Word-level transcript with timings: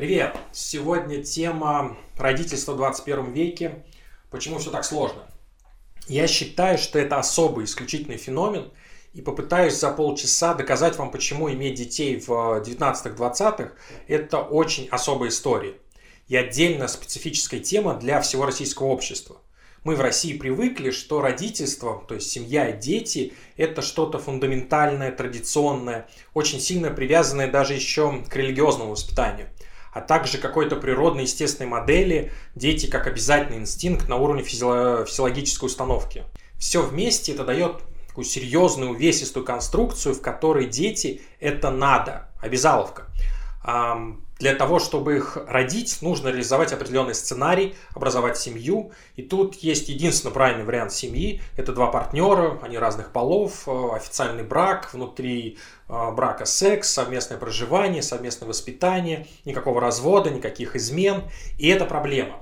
Привет! 0.00 0.34
Сегодня 0.50 1.22
тема 1.22 1.94
родительства 2.16 2.72
в 2.72 2.78
21 2.78 3.32
веке. 3.34 3.84
Почему 4.30 4.56
все 4.56 4.70
так 4.70 4.82
сложно? 4.82 5.26
Я 6.08 6.26
считаю, 6.26 6.78
что 6.78 6.98
это 6.98 7.18
особый, 7.18 7.66
исключительный 7.66 8.16
феномен, 8.16 8.72
и 9.12 9.20
попытаюсь 9.20 9.78
за 9.78 9.90
полчаса 9.90 10.54
доказать 10.54 10.96
вам, 10.96 11.10
почему 11.10 11.52
иметь 11.52 11.74
детей 11.74 12.18
в 12.18 12.30
19-20-х– 12.30 13.72
это 14.08 14.38
очень 14.38 14.88
особая 14.88 15.28
история. 15.28 15.74
И 16.28 16.34
отдельно 16.34 16.88
специфическая 16.88 17.60
тема 17.60 17.92
для 17.92 18.22
всего 18.22 18.46
российского 18.46 18.86
общества. 18.86 19.42
Мы 19.84 19.96
в 19.96 20.00
России 20.00 20.38
привыкли, 20.38 20.92
что 20.92 21.20
родительство, 21.20 22.02
то 22.08 22.14
есть 22.14 22.30
семья 22.30 22.70
и 22.70 22.80
дети, 22.80 23.34
это 23.58 23.82
что-то 23.82 24.18
фундаментальное, 24.18 25.12
традиционное, 25.12 26.08
очень 26.32 26.58
сильно 26.58 26.88
привязанное 26.88 27.50
даже 27.50 27.74
еще 27.74 28.24
к 28.26 28.34
религиозному 28.34 28.92
воспитанию– 28.92 29.50
а 29.92 30.00
также 30.00 30.38
какой-то 30.38 30.76
природной 30.76 31.24
естественной 31.24 31.68
модели 31.68 32.32
дети 32.54 32.86
как 32.86 33.06
обязательный 33.06 33.58
инстинкт 33.58 34.08
на 34.08 34.16
уровне 34.16 34.42
физио- 34.42 35.04
физиологической 35.04 35.66
установки. 35.66 36.24
Все 36.58 36.82
вместе 36.82 37.32
это 37.32 37.44
дает 37.44 37.80
такую 38.08 38.24
серьезную, 38.24 38.90
увесистую 38.90 39.44
конструкцию, 39.44 40.14
в 40.14 40.20
которой 40.20 40.66
дети 40.66 41.22
это 41.38 41.70
надо, 41.70 42.28
обязаловка. 42.40 43.06
Для 44.40 44.54
того, 44.54 44.78
чтобы 44.78 45.18
их 45.18 45.36
родить, 45.46 45.98
нужно 46.00 46.28
реализовать 46.28 46.72
определенный 46.72 47.14
сценарий, 47.14 47.74
образовать 47.94 48.38
семью. 48.38 48.90
И 49.14 49.22
тут 49.22 49.56
есть 49.56 49.90
единственно 49.90 50.32
правильный 50.32 50.64
вариант 50.64 50.92
семьи. 50.94 51.42
Это 51.58 51.74
два 51.74 51.88
партнера, 51.88 52.58
они 52.62 52.78
разных 52.78 53.12
полов, 53.12 53.68
э, 53.68 53.88
официальный 53.94 54.42
брак, 54.42 54.94
внутри 54.94 55.58
э, 55.90 56.10
брака 56.12 56.46
секс, 56.46 56.90
совместное 56.90 57.36
проживание, 57.36 58.02
совместное 58.02 58.48
воспитание, 58.48 59.26
никакого 59.44 59.78
развода, 59.78 60.30
никаких 60.30 60.74
измен. 60.74 61.24
И 61.58 61.68
это 61.68 61.84
проблема. 61.84 62.40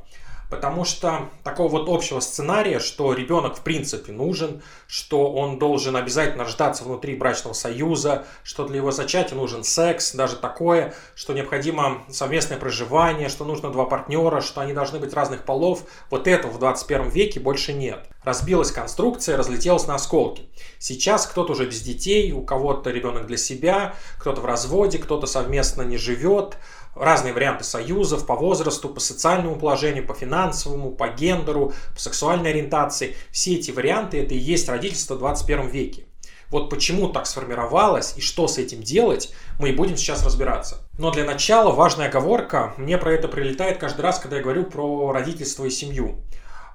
Потому 0.50 0.84
что 0.84 1.28
такого 1.44 1.68
вот 1.68 1.88
общего 1.88 2.20
сценария, 2.20 2.78
что 2.78 3.12
ребенок 3.12 3.56
в 3.56 3.60
принципе 3.60 4.12
нужен, 4.12 4.62
что 4.86 5.30
он 5.30 5.58
должен 5.58 5.94
обязательно 5.94 6.44
рождаться 6.44 6.84
внутри 6.84 7.16
брачного 7.16 7.52
союза, 7.52 8.24
что 8.42 8.66
для 8.66 8.78
его 8.78 8.90
зачатия 8.90 9.36
нужен 9.36 9.62
секс, 9.62 10.14
даже 10.14 10.36
такое, 10.36 10.94
что 11.14 11.34
необходимо 11.34 12.04
совместное 12.08 12.56
проживание, 12.56 13.28
что 13.28 13.44
нужно 13.44 13.70
два 13.70 13.84
партнера, 13.84 14.40
что 14.40 14.62
они 14.62 14.72
должны 14.72 14.98
быть 14.98 15.12
разных 15.12 15.44
полов, 15.44 15.82
вот 16.10 16.26
этого 16.26 16.50
в 16.50 16.58
21 16.58 17.10
веке 17.10 17.40
больше 17.40 17.74
нет. 17.74 18.08
Разбилась 18.24 18.72
конструкция, 18.72 19.36
разлетелась 19.36 19.86
на 19.86 19.94
осколки. 19.94 20.48
Сейчас 20.78 21.26
кто-то 21.26 21.52
уже 21.52 21.66
без 21.66 21.82
детей, 21.82 22.32
у 22.32 22.42
кого-то 22.42 22.90
ребенок 22.90 23.26
для 23.26 23.36
себя, 23.36 23.94
кто-то 24.18 24.40
в 24.40 24.46
разводе, 24.46 24.98
кто-то 24.98 25.26
совместно 25.26 25.82
не 25.82 25.98
живет, 25.98 26.56
разные 26.98 27.32
варианты 27.32 27.64
союзов 27.64 28.26
по 28.26 28.34
возрасту, 28.34 28.88
по 28.88 29.00
социальному 29.00 29.56
положению, 29.56 30.06
по 30.06 30.14
финансовому, 30.14 30.92
по 30.92 31.08
гендеру, 31.08 31.72
по 31.94 32.00
сексуальной 32.00 32.50
ориентации. 32.50 33.16
Все 33.30 33.54
эти 33.54 33.70
варианты 33.70 34.22
это 34.22 34.34
и 34.34 34.38
есть 34.38 34.68
родительство 34.68 35.14
в 35.14 35.18
21 35.18 35.68
веке. 35.68 36.04
Вот 36.50 36.70
почему 36.70 37.08
так 37.08 37.26
сформировалось 37.26 38.14
и 38.16 38.22
что 38.22 38.48
с 38.48 38.56
этим 38.56 38.82
делать, 38.82 39.34
мы 39.58 39.70
и 39.70 39.74
будем 39.74 39.96
сейчас 39.96 40.24
разбираться. 40.24 40.78
Но 40.96 41.10
для 41.10 41.24
начала 41.24 41.72
важная 41.72 42.08
оговорка. 42.08 42.72
Мне 42.78 42.96
про 42.96 43.12
это 43.12 43.28
прилетает 43.28 43.78
каждый 43.78 44.00
раз, 44.00 44.18
когда 44.18 44.36
я 44.36 44.42
говорю 44.42 44.64
про 44.64 45.12
родительство 45.12 45.66
и 45.66 45.70
семью. 45.70 46.16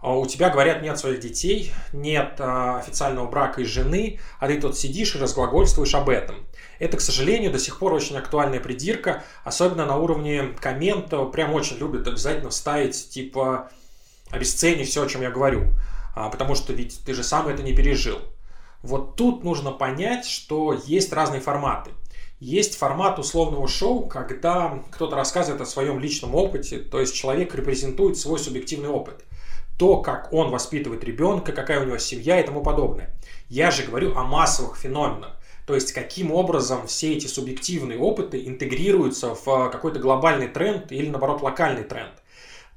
А 0.03 0.17
у 0.17 0.25
тебя, 0.25 0.49
говорят, 0.49 0.81
нет 0.81 0.99
своих 0.99 1.21
детей, 1.21 1.71
нет 1.93 2.35
а, 2.39 2.79
официального 2.79 3.25
брака 3.25 3.61
и 3.61 3.63
жены, 3.63 4.19
а 4.37 4.47
ты 4.47 4.59
тут 4.59 4.77
сидишь 4.77 5.15
и 5.15 5.17
разглагольствуешь 5.17 5.95
об 5.95 6.09
этом. 6.09 6.45
Это, 6.77 6.97
к 6.97 7.01
сожалению, 7.01 7.53
до 7.53 7.57
сих 7.57 7.79
пор 7.79 7.93
очень 7.93 8.17
актуальная 8.17 8.59
придирка, 8.59 9.23
особенно 9.45 9.85
на 9.85 9.95
уровне 9.95 10.49
коммента. 10.59 11.23
Прям 11.23 11.53
очень 11.53 11.77
любят 11.77 12.05
обязательно 12.05 12.49
вставить, 12.49 13.11
типа, 13.11 13.71
обесценить 14.29 14.89
все, 14.89 15.03
о 15.03 15.07
чем 15.07 15.21
я 15.21 15.31
говорю. 15.31 15.71
А, 16.17 16.27
потому 16.27 16.55
что 16.55 16.73
ведь 16.73 16.99
ты 17.05 17.13
же 17.13 17.23
сам 17.23 17.47
это 17.47 17.63
не 17.63 17.73
пережил. 17.73 18.19
Вот 18.81 19.15
тут 19.15 19.45
нужно 19.45 19.71
понять, 19.71 20.25
что 20.25 20.77
есть 20.85 21.13
разные 21.13 21.39
форматы. 21.39 21.91
Есть 22.41 22.77
формат 22.77 23.19
условного 23.19 23.69
шоу, 23.69 24.05
когда 24.05 24.83
кто-то 24.91 25.15
рассказывает 25.15 25.61
о 25.61 25.65
своем 25.65 25.97
личном 25.97 26.35
опыте, 26.35 26.79
то 26.79 26.99
есть 26.99 27.15
человек 27.15 27.55
репрезентует 27.55 28.17
свой 28.17 28.37
субъективный 28.37 28.89
опыт 28.89 29.23
то, 29.77 30.01
как 30.01 30.31
он 30.31 30.49
воспитывает 30.51 31.03
ребенка, 31.03 31.51
какая 31.51 31.81
у 31.81 31.85
него 31.85 31.97
семья 31.97 32.39
и 32.39 32.45
тому 32.45 32.61
подобное. 32.61 33.13
Я 33.49 33.71
же 33.71 33.83
говорю 33.83 34.15
о 34.15 34.23
массовых 34.23 34.77
феноменах. 34.77 35.39
То 35.65 35.75
есть, 35.75 35.93
каким 35.93 36.31
образом 36.31 36.87
все 36.87 37.13
эти 37.13 37.27
субъективные 37.27 37.97
опыты 37.97 38.45
интегрируются 38.45 39.33
в 39.33 39.47
э, 39.47 39.69
какой-то 39.71 39.99
глобальный 39.99 40.49
тренд 40.49 40.91
или, 40.91 41.09
наоборот, 41.09 41.41
локальный 41.41 41.83
тренд. 41.83 42.13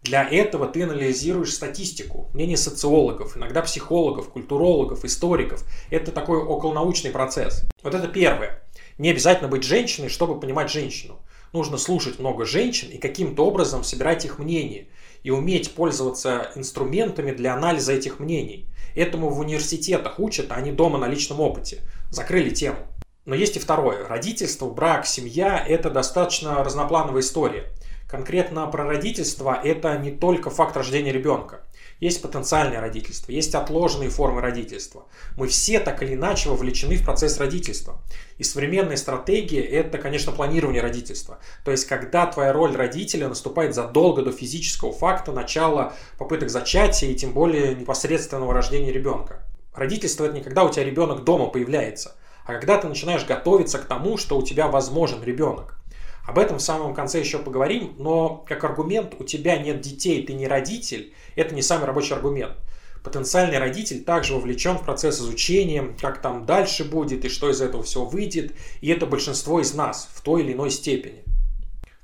Для 0.02 0.22
этого 0.22 0.68
ты 0.68 0.84
анализируешь 0.84 1.52
статистику, 1.52 2.30
мнение 2.32 2.56
социологов, 2.56 3.36
иногда 3.36 3.62
психологов, 3.62 4.28
культурологов, 4.28 5.04
историков. 5.04 5.64
Это 5.90 6.12
такой 6.12 6.38
околонаучный 6.38 7.10
процесс. 7.10 7.64
Вот 7.82 7.92
это 7.92 8.06
первое. 8.06 8.62
Не 8.98 9.10
обязательно 9.10 9.48
быть 9.48 9.64
женщиной, 9.64 10.08
чтобы 10.08 10.38
понимать 10.38 10.70
женщину. 10.70 11.18
Нужно 11.52 11.78
слушать 11.78 12.18
много 12.18 12.44
женщин 12.44 12.90
и 12.90 12.98
каким-то 12.98 13.46
образом 13.46 13.84
собирать 13.84 14.24
их 14.24 14.38
мнение 14.38 14.88
и 15.22 15.30
уметь 15.30 15.74
пользоваться 15.74 16.50
инструментами 16.54 17.32
для 17.32 17.54
анализа 17.54 17.92
этих 17.92 18.20
мнений. 18.20 18.66
Этому 18.94 19.30
в 19.30 19.40
университетах 19.40 20.18
учат, 20.18 20.50
а 20.50 20.54
они 20.54 20.72
дома 20.72 20.98
на 20.98 21.08
личном 21.08 21.40
опыте. 21.40 21.80
Закрыли 22.10 22.50
тему. 22.50 22.78
Но 23.24 23.34
есть 23.34 23.56
и 23.56 23.58
второе. 23.58 24.06
Родительство, 24.06 24.70
брак, 24.70 25.04
семья– 25.04 25.62
это 25.68 25.90
достаточно 25.90 26.62
разноплановая 26.62 27.22
история. 27.22 27.72
Конкретно 28.08 28.66
про 28.68 28.84
родительство– 28.84 29.60
это 29.64 29.98
не 29.98 30.12
только 30.12 30.48
факт 30.48 30.76
рождения 30.76 31.12
ребенка. 31.12 31.65
Есть 31.98 32.20
потенциальное 32.20 32.80
родительство, 32.80 33.32
есть 33.32 33.54
отложенные 33.54 34.10
формы 34.10 34.42
родительства. 34.42 35.06
Мы 35.36 35.48
все 35.48 35.80
так 35.80 36.02
или 36.02 36.12
иначе 36.12 36.50
вовлечены 36.50 36.96
в 36.96 37.04
процесс 37.04 37.38
родительства. 37.38 38.02
И 38.36 38.44
современная 38.44 38.98
стратегия– 38.98 39.62
это, 39.62 39.96
конечно, 39.96 40.30
планирование 40.30 40.82
родительства. 40.82 41.38
То 41.64 41.70
есть, 41.70 41.86
когда 41.86 42.26
твоя 42.26 42.52
роль 42.52 42.76
родителя 42.76 43.28
наступает 43.28 43.74
задолго 43.74 44.22
до 44.22 44.30
физического 44.30 44.92
факта 44.92 45.32
начала 45.32 45.94
попыток 46.18 46.50
зачатия 46.50 47.08
и 47.08 47.14
тем 47.14 47.32
более 47.32 47.74
непосредственного 47.74 48.52
рождения 48.52 48.92
ребенка. 48.92 49.42
Родительство– 49.74 50.24
это 50.26 50.34
не 50.34 50.42
когда 50.42 50.64
у 50.64 50.70
тебя 50.70 50.84
ребенок 50.84 51.24
дома 51.24 51.46
появляется, 51.46 52.16
а 52.44 52.52
когда 52.52 52.76
ты 52.76 52.88
начинаешь 52.88 53.24
готовиться 53.24 53.78
к 53.78 53.86
тому, 53.86 54.18
что 54.18 54.36
у 54.36 54.42
тебя 54.42 54.68
возможен 54.68 55.22
ребенок. 55.22 55.78
Об 56.26 56.38
этом 56.38 56.58
в 56.58 56.62
самом 56.62 56.92
конце 56.92 57.20
еще 57.20 57.38
поговорим, 57.38 57.94
но 57.98 58.44
как 58.48 58.64
аргумент 58.64 59.14
у 59.18 59.22
тебя 59.22 59.58
нет 59.58 59.80
детей, 59.80 60.26
ты 60.26 60.32
не 60.32 60.48
родитель, 60.48 61.14
это 61.36 61.54
не 61.54 61.62
самый 61.62 61.84
рабочий 61.84 62.14
аргумент. 62.14 62.56
Потенциальный 63.04 63.58
родитель 63.58 64.02
также 64.02 64.34
вовлечен 64.34 64.78
в 64.78 64.84
процесс 64.84 65.20
изучения, 65.20 65.94
как 66.00 66.20
там 66.20 66.44
дальше 66.44 66.84
будет 66.84 67.24
и 67.24 67.28
что 67.28 67.48
из 67.50 67.60
этого 67.60 67.84
всего 67.84 68.04
выйдет, 68.04 68.52
и 68.80 68.88
это 68.88 69.06
большинство 69.06 69.60
из 69.60 69.74
нас 69.74 70.08
в 70.12 70.22
той 70.22 70.42
или 70.42 70.54
иной 70.54 70.72
степени. 70.72 71.22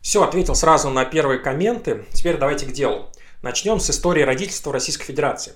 Все, 0.01 0.23
ответил 0.23 0.55
сразу 0.55 0.91
на 0.91 1.05
первые 1.05 1.41
комменты, 1.41 2.05
теперь 2.13 2.37
давайте 2.37 2.67
к 2.67 2.73
делу. 2.73 3.09
Начнем 3.43 3.81
с 3.81 3.91
истории 3.91 4.23
родительства 4.23 4.73
Российской 4.73 5.07
Федерации. 5.07 5.55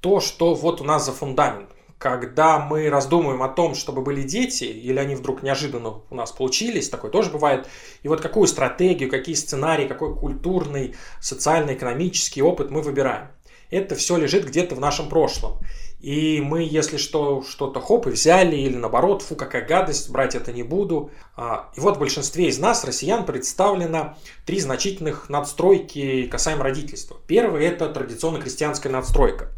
То, 0.00 0.18
что 0.18 0.54
вот 0.54 0.80
у 0.80 0.84
нас 0.84 1.06
за 1.06 1.12
фундамент 1.12 1.70
когда 1.98 2.58
мы 2.58 2.88
раздумываем 2.88 3.42
о 3.42 3.48
том, 3.48 3.74
чтобы 3.74 4.02
были 4.02 4.22
дети, 4.22 4.64
или 4.64 4.98
они 4.98 5.16
вдруг 5.16 5.42
неожиданно 5.42 6.02
у 6.08 6.14
нас 6.14 6.32
получились, 6.32 6.88
такое 6.88 7.10
тоже 7.10 7.30
бывает, 7.30 7.68
и 8.02 8.08
вот 8.08 8.20
какую 8.20 8.46
стратегию, 8.46 9.10
какие 9.10 9.34
сценарии, 9.34 9.88
какой 9.88 10.14
культурный, 10.14 10.94
социально-экономический 11.20 12.42
опыт 12.42 12.70
мы 12.70 12.82
выбираем. 12.82 13.28
Это 13.70 13.96
все 13.96 14.16
лежит 14.16 14.46
где-то 14.46 14.74
в 14.74 14.80
нашем 14.80 15.08
прошлом. 15.10 15.58
И 16.00 16.40
мы, 16.40 16.62
если 16.62 16.96
что, 16.96 17.42
что-то 17.42 17.80
хоп 17.80 18.06
и 18.06 18.10
взяли, 18.10 18.56
или 18.56 18.76
наоборот, 18.76 19.22
фу, 19.22 19.34
какая 19.34 19.66
гадость, 19.66 20.10
брать 20.10 20.36
это 20.36 20.52
не 20.52 20.62
буду. 20.62 21.10
А, 21.36 21.70
и 21.76 21.80
вот 21.80 21.96
в 21.96 21.98
большинстве 21.98 22.46
из 22.46 22.58
нас, 22.58 22.84
россиян, 22.84 23.26
представлено 23.26 24.16
три 24.46 24.60
значительных 24.60 25.28
надстройки 25.28 26.28
касаемо 26.28 26.62
родительства. 26.62 27.16
Первый– 27.26 27.64
это 27.66 27.88
традиционно 27.88 28.40
крестьянская 28.40 28.92
надстройка. 28.92 29.50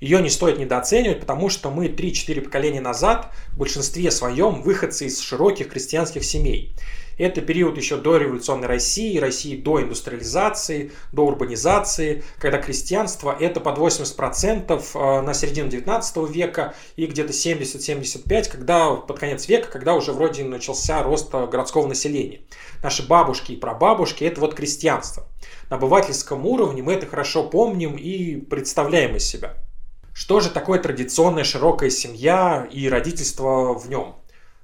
Ее 0.00 0.20
не 0.20 0.30
стоит 0.30 0.58
недооценивать, 0.58 1.20
потому 1.20 1.48
что 1.48 1.70
мы 1.70 1.86
3-4 1.86 2.42
поколения 2.42 2.80
назад 2.80 3.32
в 3.52 3.58
большинстве 3.58 4.10
своем 4.10 4.62
выходцы 4.62 5.06
из 5.06 5.20
широких 5.20 5.68
крестьянских 5.68 6.24
семей. 6.24 6.74
Это 7.18 7.40
период 7.40 7.78
еще 7.78 7.96
до 7.96 8.18
революционной 8.18 8.66
России, 8.68 9.18
России 9.18 9.56
до 9.56 9.80
индустриализации, 9.80 10.92
до 11.12 11.24
урбанизации, 11.24 12.22
когда 12.38 12.58
крестьянство 12.58 13.34
это 13.38 13.58
под 13.60 13.78
80% 13.78 14.84
э, 14.94 15.20
на 15.22 15.32
середину 15.32 15.70
19 15.70 16.28
века 16.28 16.74
и 16.96 17.06
где-то 17.06 17.32
70-75, 17.32 18.50
когда 18.50 18.94
под 18.94 19.18
конец 19.18 19.48
века, 19.48 19.68
когда 19.70 19.94
уже 19.94 20.12
вроде 20.12 20.44
начался 20.44 21.02
рост 21.02 21.32
городского 21.32 21.86
населения. 21.86 22.42
Наши 22.82 23.06
бабушки 23.06 23.52
и 23.52 23.56
прабабушки 23.56 24.24
это 24.24 24.42
вот 24.42 24.54
крестьянство. 24.54 25.26
На 25.70 25.76
обывательском 25.76 26.44
уровне 26.44 26.82
мы 26.82 26.92
это 26.92 27.06
хорошо 27.06 27.48
помним 27.48 27.96
и 27.96 28.36
представляем 28.36 29.16
из 29.16 29.24
себя. 29.24 29.56
Что 30.18 30.40
же 30.40 30.48
такое 30.48 30.78
традиционная 30.78 31.44
широкая 31.44 31.90
семья 31.90 32.66
и 32.72 32.88
родительство 32.88 33.74
в 33.74 33.90
нем? 33.90 34.14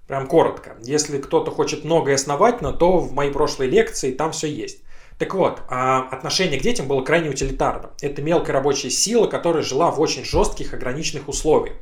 Прям 0.06 0.26
коротко. 0.26 0.76
Если 0.82 1.18
кто-то 1.18 1.50
хочет 1.50 1.84
много 1.84 2.10
и 2.10 2.14
основательно, 2.14 2.72
то 2.72 2.96
в 2.96 3.12
моей 3.12 3.30
прошлой 3.30 3.66
лекции 3.66 4.12
там 4.12 4.32
все 4.32 4.46
есть. 4.46 4.78
Так 5.18 5.34
вот, 5.34 5.60
а, 5.68 6.08
отношение 6.10 6.58
к 6.58 6.62
детям 6.62 6.88
было 6.88 7.02
крайне 7.02 7.28
утилитарным. 7.28 7.90
Это 8.00 8.22
мелкая 8.22 8.54
рабочая 8.54 8.88
сила, 8.88 9.26
которая 9.26 9.62
жила 9.62 9.90
в 9.90 10.00
очень 10.00 10.24
жестких 10.24 10.72
ограниченных 10.72 11.28
условиях. 11.28 11.76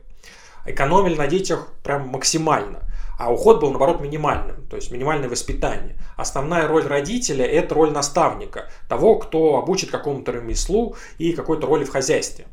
Экономили 0.66 1.14
на 1.14 1.28
детях 1.28 1.68
прям 1.84 2.08
максимально. 2.08 2.80
А 3.20 3.32
уход 3.32 3.60
был, 3.60 3.70
наоборот, 3.70 4.00
минимальным, 4.00 4.66
то 4.68 4.74
есть 4.74 4.90
минимальное 4.90 5.28
воспитание. 5.28 5.96
Основная 6.16 6.66
роль 6.66 6.88
родителя– 6.88 7.46
это 7.46 7.76
роль 7.76 7.92
наставника, 7.92 8.68
того, 8.88 9.20
кто 9.20 9.58
обучит 9.58 9.92
какому-то 9.92 10.32
ремеслу 10.32 10.96
и 11.18 11.32
какой-то 11.34 11.68
роли 11.68 11.84
в 11.84 11.90
хозяйстве. 11.90 12.46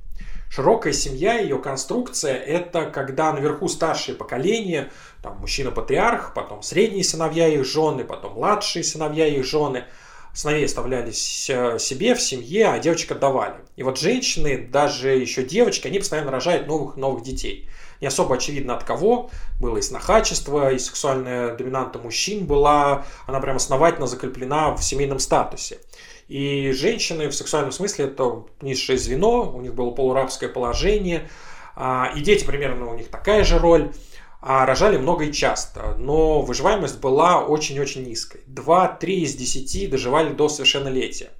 Широкая 0.50 0.94
семья, 0.94 1.40
ее 1.40 1.60
конструкция– 1.60 2.36
это 2.36 2.86
когда 2.86 3.34
наверху 3.34 3.68
старшее 3.68 4.16
поколение, 4.16 4.92
там 5.22 5.38
мужчина-патриарх, 5.40 6.34
потом 6.34 6.64
средние 6.64 7.04
сыновья 7.04 7.48
их 7.48 7.66
жены, 7.66 8.04
потом 8.04 8.34
младшие 8.34 8.84
сыновья 8.84 9.28
их 9.28 9.46
жены. 9.46 9.86
Сыновей 10.34 10.66
оставлялись 10.66 11.50
э, 11.50 11.80
себе 11.80 12.14
в 12.14 12.22
семье, 12.22 12.68
а 12.68 12.80
девочек 12.80 13.12
отдавали. 13.12 13.56
И 13.76 13.84
вот 13.84 14.00
женщины, 14.00 14.58
даже 14.58 15.10
еще 15.10 15.44
девочки, 15.44 15.88
они 15.88 16.00
постоянно 16.00 16.32
рожают 16.32 16.68
новых 16.68 16.96
новых 16.96 17.24
детей 17.24 17.68
не 18.02 18.08
особо 18.08 18.36
очевидно 18.36 18.76
от 18.76 18.84
кого. 18.84 19.30
Было 19.60 19.78
и 19.78 19.82
снохачество, 19.82 20.72
и 20.72 20.80
сексуальная 20.80 21.56
доминанта 21.56 22.00
мужчин 22.00 22.46
была, 22.46 23.06
она 23.26 23.40
прям 23.40 23.58
основательно 23.58 24.08
закреплена 24.08 24.76
в 24.76 24.84
семейном 24.84 25.20
статусе. 25.20 25.80
И 26.28 26.72
женщины 26.74 27.30
в 27.30 27.36
сексуальном 27.36 27.72
смысле 27.72 28.06
это 28.06 28.44
низшее 28.62 28.98
звено, 28.98 29.50
у 29.50 29.62
них 29.62 29.74
было 29.74 29.92
полурабское 29.92 30.50
положение, 30.50 31.30
а, 31.76 32.12
и 32.16 32.22
дети 32.22 32.44
примерно 32.46 32.92
у 32.92 32.96
них 32.96 33.08
такая 33.08 33.44
же 33.44 33.60
роль. 33.60 33.92
А 34.40 34.66
рожали 34.66 34.98
много 34.98 35.26
и 35.26 35.34
часто, 35.34 35.96
но 35.98 36.42
выживаемость 36.42 37.00
была 37.00 37.44
очень-очень 37.44 38.04
низкой. 38.04 38.42
2-3 38.48 39.06
из 39.08 39.36
10 39.36 39.90
доживали 39.90 40.32
до 40.32 40.48
совершеннолетия. 40.48 41.32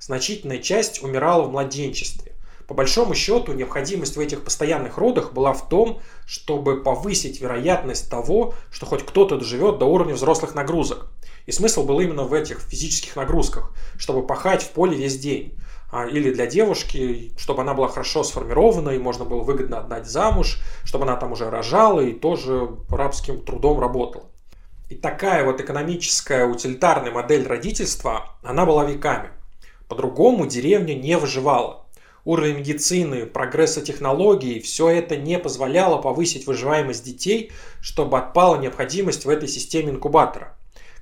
Значительная 0.00 0.58
часть 0.58 1.02
умирала 1.02 1.42
в 1.42 1.50
младенчестве. 1.50 2.32
По 2.66 2.74
большому 2.74 3.14
счету, 3.14 3.52
необходимость 3.52 4.16
в 4.16 4.20
этих 4.20 4.42
постоянных 4.42 4.98
родах 4.98 5.32
была 5.32 5.52
в 5.52 5.68
том, 5.68 6.00
чтобы 6.26 6.82
повысить 6.82 7.40
вероятность 7.40 8.10
того, 8.10 8.54
что 8.72 8.86
хоть 8.86 9.04
кто-то 9.04 9.36
доживет 9.36 9.78
до 9.78 9.84
уровня 9.84 10.14
взрослых 10.14 10.54
нагрузок. 10.54 11.08
И 11.46 11.52
смысл 11.52 11.84
был 11.84 12.00
именно 12.00 12.24
в 12.24 12.34
этих 12.34 12.60
физических 12.60 13.16
нагрузках, 13.16 13.72
чтобы 13.96 14.26
пахать 14.26 14.62
в 14.62 14.70
поле 14.70 14.96
весь 14.96 15.18
день. 15.18 15.56
А, 15.90 16.06
или 16.06 16.32
для 16.32 16.46
девушки, 16.46 17.32
чтобы 17.38 17.62
она 17.62 17.72
была 17.72 17.88
хорошо 17.88 18.24
сформирована 18.24 18.90
и 18.90 18.98
можно 18.98 19.24
было 19.24 19.42
выгодно 19.42 19.78
отдать 19.78 20.06
замуж, 20.06 20.58
чтобы 20.84 21.04
она 21.04 21.16
там 21.16 21.32
уже 21.32 21.48
рожала 21.48 22.00
и 22.00 22.12
тоже 22.12 22.68
рабским 22.90 23.40
трудом 23.40 23.80
работала. 23.80 24.26
И 24.90 24.96
такая 24.96 25.44
вот 25.44 25.60
экономическая 25.60 26.44
утилитарная 26.46 27.12
модель 27.12 27.46
родительства, 27.46 28.36
она 28.42 28.66
была 28.66 28.84
веками. 28.84 29.30
По-другому 29.88 30.46
деревня 30.46 30.94
не 30.94 31.16
выживала 31.16 31.86
уровень 32.26 32.56
медицины, 32.58 33.24
прогресса 33.24 33.80
технологий, 33.80 34.60
все 34.60 34.88
это 34.88 35.16
не 35.16 35.38
позволяло 35.38 36.02
повысить 36.02 36.46
выживаемость 36.46 37.04
детей, 37.04 37.52
чтобы 37.80 38.18
отпала 38.18 38.56
необходимость 38.56 39.24
в 39.24 39.28
этой 39.30 39.48
системе 39.48 39.90
инкубатора, 39.90 40.56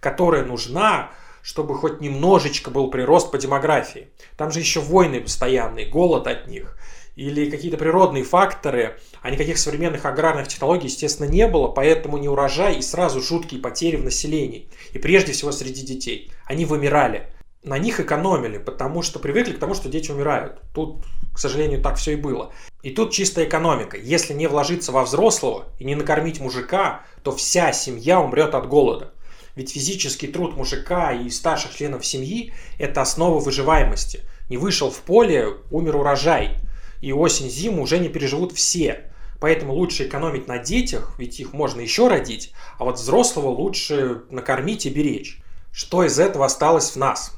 которая 0.05 0.45
нужна, 0.45 1.11
чтобы 1.41 1.75
хоть 1.75 2.03
немножечко 2.03 2.71
был 2.71 2.91
прирост 2.91 3.31
по 3.31 3.39
демографии. 3.39 4.11
Там 4.37 4.51
же 4.51 4.61
еще 4.61 4.81
войны 4.81 5.23
постоянные, 5.23 5.87
голод 5.87 6.27
от 6.27 6.47
них 6.47 6.77
или 7.17 7.49
какие-то 7.49 7.79
природные 7.79 8.25
факторы, 8.25 8.99
а 9.23 9.31
никаких 9.31 9.56
современных 9.56 10.05
аграрных 10.05 10.49
технологий, 10.49 10.89
естественно, 10.89 11.29
не 11.29 11.47
было, 11.47 11.69
поэтому 11.69 12.19
не 12.19 12.29
урожай 12.29 12.77
и 12.77 12.83
сразу 12.83 13.23
жуткие 13.23 13.61
потери 13.61 13.97
в 13.97 14.05
населении. 14.05 14.69
И 14.93 14.99
прежде 14.99 15.33
всего 15.33 15.53
среди 15.53 15.83
детей. 15.83 16.33
Они 16.45 16.65
вымирали 16.65 17.29
на 17.65 17.79
них 17.79 17.99
экономили, 17.99 18.59
потому 18.59 19.03
что 19.03 19.19
привыкли 19.19 19.53
к 19.53 19.59
тому, 19.59 19.75
что 19.75 19.89
дети 19.89 20.11
умирают. 20.11 20.61
Тут, 20.75 21.05
к 21.35 21.39
сожалению, 21.39 21.81
так 21.81 21.97
все 21.97 22.12
и 22.12 22.17
было. 22.17 22.53
И 22.83 22.91
тут 22.91 23.11
чистая 23.11 23.47
экономика. 23.47 23.97
Если 23.97 24.35
не 24.35 24.47
вложиться 24.47 24.93
во 24.93 25.03
взрослого 25.03 25.65
и 25.79 25.85
не 25.85 25.95
накормить 25.95 26.41
мужика, 26.41 27.03
то 27.23 27.33
вся 27.35 27.73
семья 27.73 28.21
умрет 28.21 28.55
от 28.55 28.69
голода. 28.69 29.13
Ведь 29.56 29.73
физический 29.73 30.27
труд 30.27 30.56
мужика 30.56 31.12
и 31.12 31.31
старших 31.31 31.77
членов 31.77 32.05
семьи– 32.05 32.53
это 32.79 33.03
основа 33.03 33.41
выживаемости. 33.41 34.23
Не 34.49 34.56
вышел 34.56 34.91
в 34.91 35.01
поле, 35.01 35.49
умер 35.71 35.97
урожай. 35.97 36.56
И 37.01 37.12
осень-зиму 37.12 37.83
уже 37.83 37.99
не 37.99 38.09
переживут 38.09 38.53
все. 38.53 39.11
Поэтому 39.41 39.75
лучше 39.75 40.06
экономить 40.06 40.49
на 40.49 40.59
детях, 40.59 41.15
ведь 41.19 41.39
их 41.39 41.53
можно 41.53 41.81
еще 41.81 42.09
родить, 42.09 42.53
а 42.79 42.85
вот 42.85 42.99
взрослого 42.99 43.49
лучше 43.49 44.23
накормить 44.31 44.87
и 44.87 44.91
беречь. 44.91 45.41
Что 45.73 46.05
из 46.05 46.19
этого 46.19 46.47
осталось 46.47 46.91
в 46.91 46.97
нас? 46.97 47.35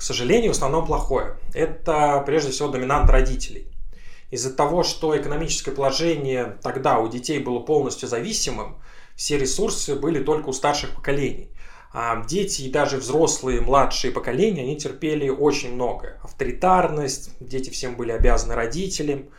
к 0.00 0.02
сожалению, 0.02 0.52
в 0.52 0.56
основном 0.56 0.86
плохое. 0.86 1.36
Это 1.52 2.22
прежде 2.24 2.52
всего 2.52 2.68
доминант 2.68 3.10
родителей. 3.10 3.66
Из-за 4.30 4.50
того, 4.50 4.82
что 4.82 5.14
экономическое 5.14 5.72
положение 5.72 6.56
тогда 6.62 7.00
у 7.00 7.08
детей 7.08 7.38
было 7.38 7.58
полностью 7.58 8.08
зависимым, 8.08 8.78
все 9.14 9.36
ресурсы 9.36 9.94
были 9.96 10.24
только 10.24 10.48
у 10.48 10.54
старших 10.54 10.94
поколений. 10.94 11.50
А 11.92 12.24
дети 12.24 12.62
и 12.62 12.70
даже 12.70 12.98
взрослые, 12.98 13.60
младшие 13.60 14.12
поколения, 14.12 14.62
они 14.62 14.76
терпели 14.76 15.28
очень 15.28 15.74
многое. 15.74 16.20
Авторитарность, 16.22 17.32
дети 17.40 17.70
всем 17.70 17.96
были 17.96 18.12
обязаны 18.12 18.54
родителям, 18.54 19.30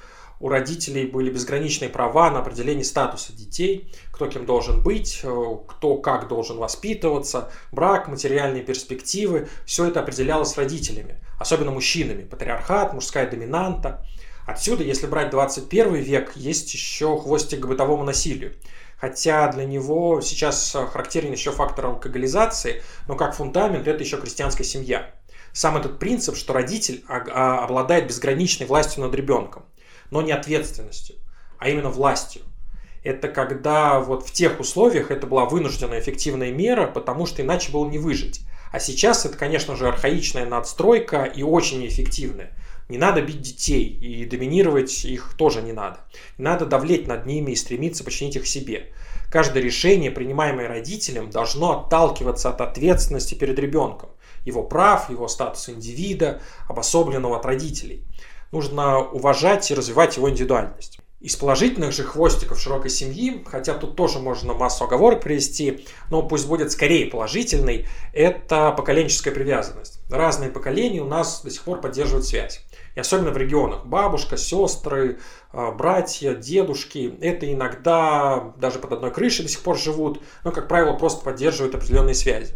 у 0.42 0.50
родителей 0.50 1.06
были 1.06 1.30
безграничные 1.30 1.90
права 1.90 2.32
на 2.32 2.40
определение 2.40 2.84
статуса 2.84 3.32
детей, 3.32 3.94
кто 4.12 4.26
кем 4.28 4.48
должен 4.48 4.82
быть, 4.82 5.20
э, 5.22 5.46
кто 5.68 5.98
как 5.98 6.28
должен 6.28 6.58
воспитываться, 6.58 7.52
брак, 7.72 8.08
материальные 8.08 8.64
перспективы. 8.64 9.50
Все 9.68 9.86
это 9.86 10.00
определялось 10.00 10.58
родителями, 10.58 11.24
особенно 11.40 11.70
мужчинами. 11.70 12.24
Патриархат, 12.24 12.94
мужская 12.94 13.30
доминанта. 13.30 14.04
Отсюда, 14.48 14.84
если 14.84 15.06
брать 15.06 15.30
21 15.30 15.94
век, 15.96 16.32
есть 16.36 16.74
еще 16.74 17.20
хвостик 17.20 17.60
к 17.60 17.68
бытовому 17.68 18.04
насилию. 18.04 18.56
Хотя 19.02 19.52
для 19.52 19.66
него 19.66 20.22
сейчас 20.22 20.78
характерен 20.94 21.34
еще 21.34 21.52
фактор 21.52 21.88
алкоголизации, 21.88 22.82
но 23.08 23.16
как 23.16 23.36
фундамент 23.36 23.88
это 23.88 24.02
еще 24.02 24.18
крестьянская 24.18 24.66
семья. 24.66 25.12
Сам 25.52 25.76
этот 25.76 26.00
принцип, 26.00 26.38
что 26.38 26.54
родитель 26.54 27.04
а, 27.10 27.66
обладает 27.66 28.08
безграничной 28.08 28.68
властью 28.68 29.04
над 29.04 29.14
ребенком 29.14 29.66
но 30.12 30.22
не 30.22 30.34
ответственностью, 30.34 31.16
а 31.58 31.70
именно 31.70 31.90
властью. 31.90 32.44
Это 33.04 33.30
когда 33.30 34.00
вот 34.00 34.28
в 34.28 34.32
тех 34.32 34.60
условиях 34.60 35.10
это 35.10 35.26
была 35.26 35.46
вынужденная 35.46 36.00
эффективная 36.00 36.52
мера, 36.52 36.86
потому 36.86 37.26
что 37.26 37.42
иначе 37.42 37.72
было 37.72 37.90
не 37.90 37.98
выжить. 37.98 38.42
А 38.72 38.80
сейчас 38.80 39.26
это, 39.26 39.38
конечно 39.38 39.76
же, 39.76 39.88
архаичная 39.88 40.46
надстройка 40.46 41.24
и 41.24 41.42
очень 41.42 41.80
неэффективная. 41.80 42.52
Не 42.92 42.98
надо 42.98 43.22
бить 43.22 43.40
детей, 43.40 43.86
и 43.86 44.26
доминировать 44.26 45.06
их 45.06 45.36
тоже 45.38 45.62
не 45.62 45.72
надо. 45.72 46.02
Не 46.38 46.44
надо 46.44 46.66
давлеть 46.66 47.08
над 47.08 47.26
ними 47.26 47.52
и 47.52 47.56
стремиться 47.56 48.04
починить 48.04 48.36
их 48.36 48.46
себе. 48.46 48.92
Каждое 49.32 49.64
решение, 49.64 50.12
принимаемое 50.12 50.68
родителем, 50.68 51.30
должно 51.30 51.80
отталкиваться 51.80 52.50
от 52.50 52.60
ответственности 52.60 53.34
перед 53.34 53.58
ребенком, 53.60 54.10
его 54.44 54.62
прав, 54.64 55.10
его 55.10 55.30
статуса 55.30 55.72
индивида, 55.72 56.42
обособленного 56.68 57.38
от 57.38 57.46
родителей 57.46 58.04
нужно 58.52 59.00
уважать 59.00 59.70
и 59.72 59.74
развивать 59.74 60.18
его 60.18 60.30
индивидуальность. 60.30 61.00
Из 61.20 61.36
положительных 61.36 61.92
же 61.92 62.04
хвостиков 62.04 62.60
широкой 62.60 62.90
семьи, 62.90 63.44
хотя 63.46 63.76
тут 63.76 63.96
тоже 63.96 64.18
можно 64.18 64.54
массу 64.54 64.86
оговорок 64.86 65.22
привести, 65.22 65.86
но 66.10 66.24
пусть 66.24 66.48
будет 66.48 66.72
скорее 66.72 67.06
положительный, 67.06 67.88
это 68.12 68.72
поколенческая 68.72 69.32
привязанность. 69.32 70.00
Разные 70.10 70.50
поколения 70.50 71.00
у 71.00 71.06
нас 71.06 71.42
до 71.44 71.52
сих 71.52 71.62
пор 71.62 71.80
поддерживают 71.80 72.26
связь. 72.26 72.66
И 72.96 73.00
особенно 73.00 73.32
в 73.32 73.38
регионах. 73.38 73.86
Бабушка, 73.86 74.38
сестры, 74.38 75.20
а, 75.52 75.72
братья, 75.72 76.34
дедушки. 76.34 77.16
Это 77.22 77.52
иногда 77.52 78.54
даже 78.58 78.80
под 78.80 78.94
одной 78.94 79.12
крышей 79.12 79.46
до 79.46 79.52
сих 79.52 79.62
пор 79.62 79.78
живут, 79.78 80.22
но, 80.44 80.52
как 80.52 80.68
правило, 80.68 80.94
просто 80.94 81.24
поддерживают 81.24 81.76
определенные 81.76 82.16
связи. 82.16 82.56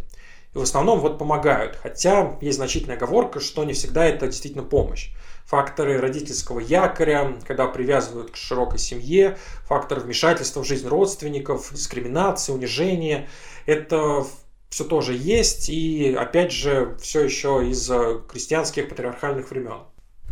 И 0.54 0.58
в 0.58 0.62
основном 0.62 1.00
вот 1.00 1.18
помогают. 1.18 1.76
Хотя 1.82 2.36
есть 2.40 2.56
значительная 2.56 2.96
оговорка, 2.96 3.40
что 3.40 3.64
не 3.64 3.72
всегда 3.72 4.04
это 4.04 4.26
действительно 4.26 4.64
помощь 4.64 5.10
факторы 5.46 6.00
родительского 6.00 6.58
якоря, 6.58 7.36
когда 7.46 7.66
привязывают 7.68 8.32
к 8.32 8.36
широкой 8.36 8.78
семье, 8.78 9.38
факторы 9.64 10.00
вмешательства 10.00 10.62
в 10.62 10.66
жизнь 10.66 10.88
родственников, 10.88 11.72
дискриминации, 11.72 12.52
унижения. 12.52 13.28
Это 13.64 14.26
все 14.68 14.84
тоже 14.84 15.14
есть, 15.14 15.70
и 15.70 16.14
опять 16.18 16.52
же, 16.52 16.96
все 17.00 17.20
еще 17.22 17.66
из 17.68 17.88
крестьянских 18.28 18.88
патриархальных 18.88 19.50
времен. 19.50 19.84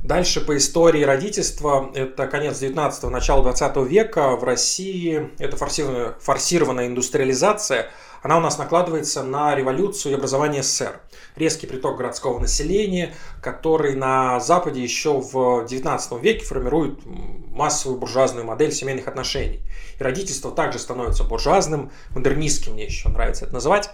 Дальше 0.04 0.42
по 0.42 0.54
истории 0.58 1.02
родительства, 1.02 1.90
это 1.94 2.26
конец 2.26 2.61
19-го, 2.61 3.08
начало 3.08 3.42
20 3.42 3.76
века, 3.88 4.37
в 4.37 4.44
России 4.44 5.30
это 5.38 5.56
форсированная, 5.56 6.88
индустриализация, 6.88 7.88
она 8.23 8.37
у 8.37 8.40
нас 8.40 8.58
накладывается 8.58 9.23
на 9.23 9.54
революцию 9.54 10.12
и 10.12 10.14
образование 10.16 10.62
СССР. 10.62 11.00
Резкий 11.37 11.66
приток 11.66 11.96
городского 11.96 12.38
населения, 12.38 13.14
который 13.42 13.94
на 13.94 14.40
Западе 14.40 14.82
еще 14.82 15.20
в 15.20 15.66
19 15.66 16.23
веке 16.23 16.44
формирует 16.44 16.99
массовую 17.04 17.99
буржуазную 17.99 18.44
модель 18.46 18.73
семейных 18.73 19.08
отношений. 19.08 19.61
И 19.99 20.02
родительство 20.02 20.50
также 20.50 20.78
становится 20.78 21.25
буржуазным, 21.25 21.90
модернистским, 22.14 22.75
мне 22.75 22.84
еще 22.84 23.08
нравится 23.08 23.46
это 23.46 23.54
называть. 23.54 23.88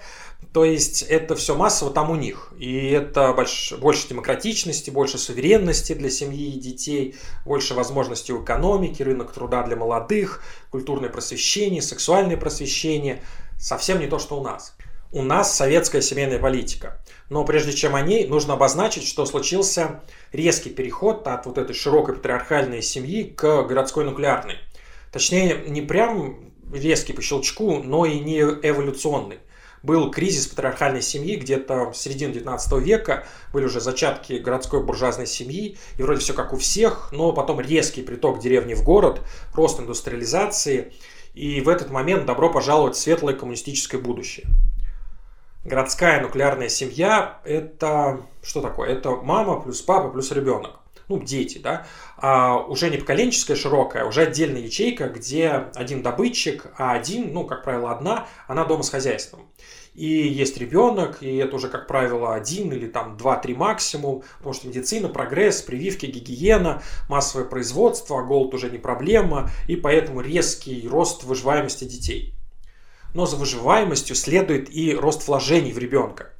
То 0.52 0.64
есть 0.64 1.02
это 1.02 1.36
все 1.36 1.54
массово 1.54 1.92
там 1.92 2.10
у 2.10 2.16
них. 2.16 2.52
И 2.58 2.90
это 2.90 3.32
больше, 3.32 3.76
больше 3.76 4.08
демократичности, 4.08 4.90
больше 4.90 5.16
суверенности 5.16 5.92
для 5.92 6.10
семьи 6.10 6.54
и 6.54 6.58
детей, 6.58 7.14
больше 7.44 7.74
возможностей 7.74 8.32
в 8.32 8.42
экономике, 8.42 9.04
рынок 9.04 9.32
труда 9.32 9.62
для 9.62 9.76
молодых, 9.76 10.42
культурное 10.70 11.08
просвещение, 11.08 11.82
сексуальное 11.82 12.36
просвещение. 12.36 13.22
Совсем 13.58 14.00
не 14.00 14.08
то, 14.08 14.18
что 14.18 14.40
у 14.40 14.42
нас. 14.42 14.74
У 15.12 15.22
нас 15.22 15.54
советская 15.54 16.02
семейная 16.02 16.40
политика. 16.40 17.00
Но 17.28 17.44
прежде 17.44 17.72
чем 17.72 17.94
о 17.94 18.00
ней, 18.00 18.26
нужно 18.26 18.54
обозначить, 18.54 19.06
что 19.06 19.26
случился 19.26 20.02
резкий 20.32 20.70
переход 20.70 21.28
от 21.28 21.46
вот 21.46 21.58
этой 21.58 21.74
широкой 21.74 22.16
патриархальной 22.16 22.82
семьи 22.82 23.22
к 23.24 23.62
городской 23.64 24.04
нуклеарной. 24.04 24.56
Точнее, 25.12 25.64
не 25.68 25.82
прям 25.82 26.52
резкий 26.72 27.12
по 27.12 27.22
щелчку, 27.22 27.82
но 27.82 28.04
и 28.04 28.18
не 28.18 28.40
эволюционный 28.40 29.38
был 29.82 30.10
кризис 30.10 30.46
патриархальной 30.46 31.02
семьи 31.02 31.36
где-то 31.36 31.90
в 31.90 31.96
середине 31.96 32.32
19 32.32 32.72
века, 32.82 33.26
были 33.52 33.64
уже 33.64 33.80
зачатки 33.80 34.34
городской 34.34 34.82
буржуазной 34.82 35.26
семьи, 35.26 35.78
и 35.96 36.02
вроде 36.02 36.20
все 36.20 36.34
как 36.34 36.52
у 36.52 36.56
всех, 36.56 37.10
но 37.12 37.32
потом 37.32 37.60
резкий 37.60 38.02
приток 38.02 38.40
деревни 38.40 38.74
в 38.74 38.82
город, 38.82 39.20
рост 39.54 39.80
индустриализации, 39.80 40.92
и 41.34 41.60
в 41.60 41.68
этот 41.68 41.90
момент 41.90 42.26
добро 42.26 42.50
пожаловать 42.50 42.96
в 42.96 43.00
светлое 43.00 43.34
коммунистическое 43.34 44.00
будущее. 44.00 44.46
Городская 45.64 46.20
нуклеарная 46.20 46.68
семья– 46.68 47.38
это 47.44 48.20
что 48.42 48.62
такое? 48.62 48.88
Это 48.90 49.10
мама 49.10 49.60
плюс 49.60 49.82
папа 49.82 50.08
плюс 50.08 50.32
ребенок 50.32 50.79
ну, 51.10 51.18
дети, 51.18 51.58
да, 51.58 51.86
а 52.16 52.56
уже 52.56 52.88
не 52.88 52.96
поколенческая 52.96 53.56
широкая, 53.56 54.04
уже 54.04 54.22
отдельная 54.22 54.62
ячейка, 54.62 55.08
где 55.08 55.50
один 55.74 56.02
добытчик, 56.02 56.68
а 56.78 56.92
один, 56.92 57.32
ну, 57.34 57.44
как 57.44 57.64
правило, 57.64 57.90
одна, 57.90 58.28
она 58.46 58.64
дома 58.64 58.84
с 58.84 58.90
хозяйством. 58.90 59.50
И 59.92 60.06
есть 60.06 60.56
ребенок, 60.56 61.20
и 61.20 61.36
это 61.36 61.56
уже, 61.56 61.68
как 61.68 61.88
правило, 61.88 62.34
один 62.34 62.72
или 62.72 62.86
там 62.86 63.16
два-три 63.16 63.54
максимум, 63.54 64.22
потому 64.38 64.54
что 64.54 64.68
медицина, 64.68 65.08
прогресс, 65.08 65.62
прививки, 65.62 66.06
гигиена, 66.06 66.80
массовое 67.08 67.44
производство, 67.44 68.22
голод 68.22 68.54
уже 68.54 68.70
не 68.70 68.78
проблема, 68.78 69.50
и 69.66 69.74
поэтому 69.74 70.20
резкий 70.20 70.86
рост 70.88 71.24
выживаемости 71.24 71.84
детей. 71.84 72.34
Но 73.14 73.26
за 73.26 73.34
выживаемостью 73.34 74.14
следует 74.14 74.72
и 74.72 74.94
рост 74.94 75.26
вложений 75.26 75.72
в 75.72 75.78
ребенка. 75.78 76.30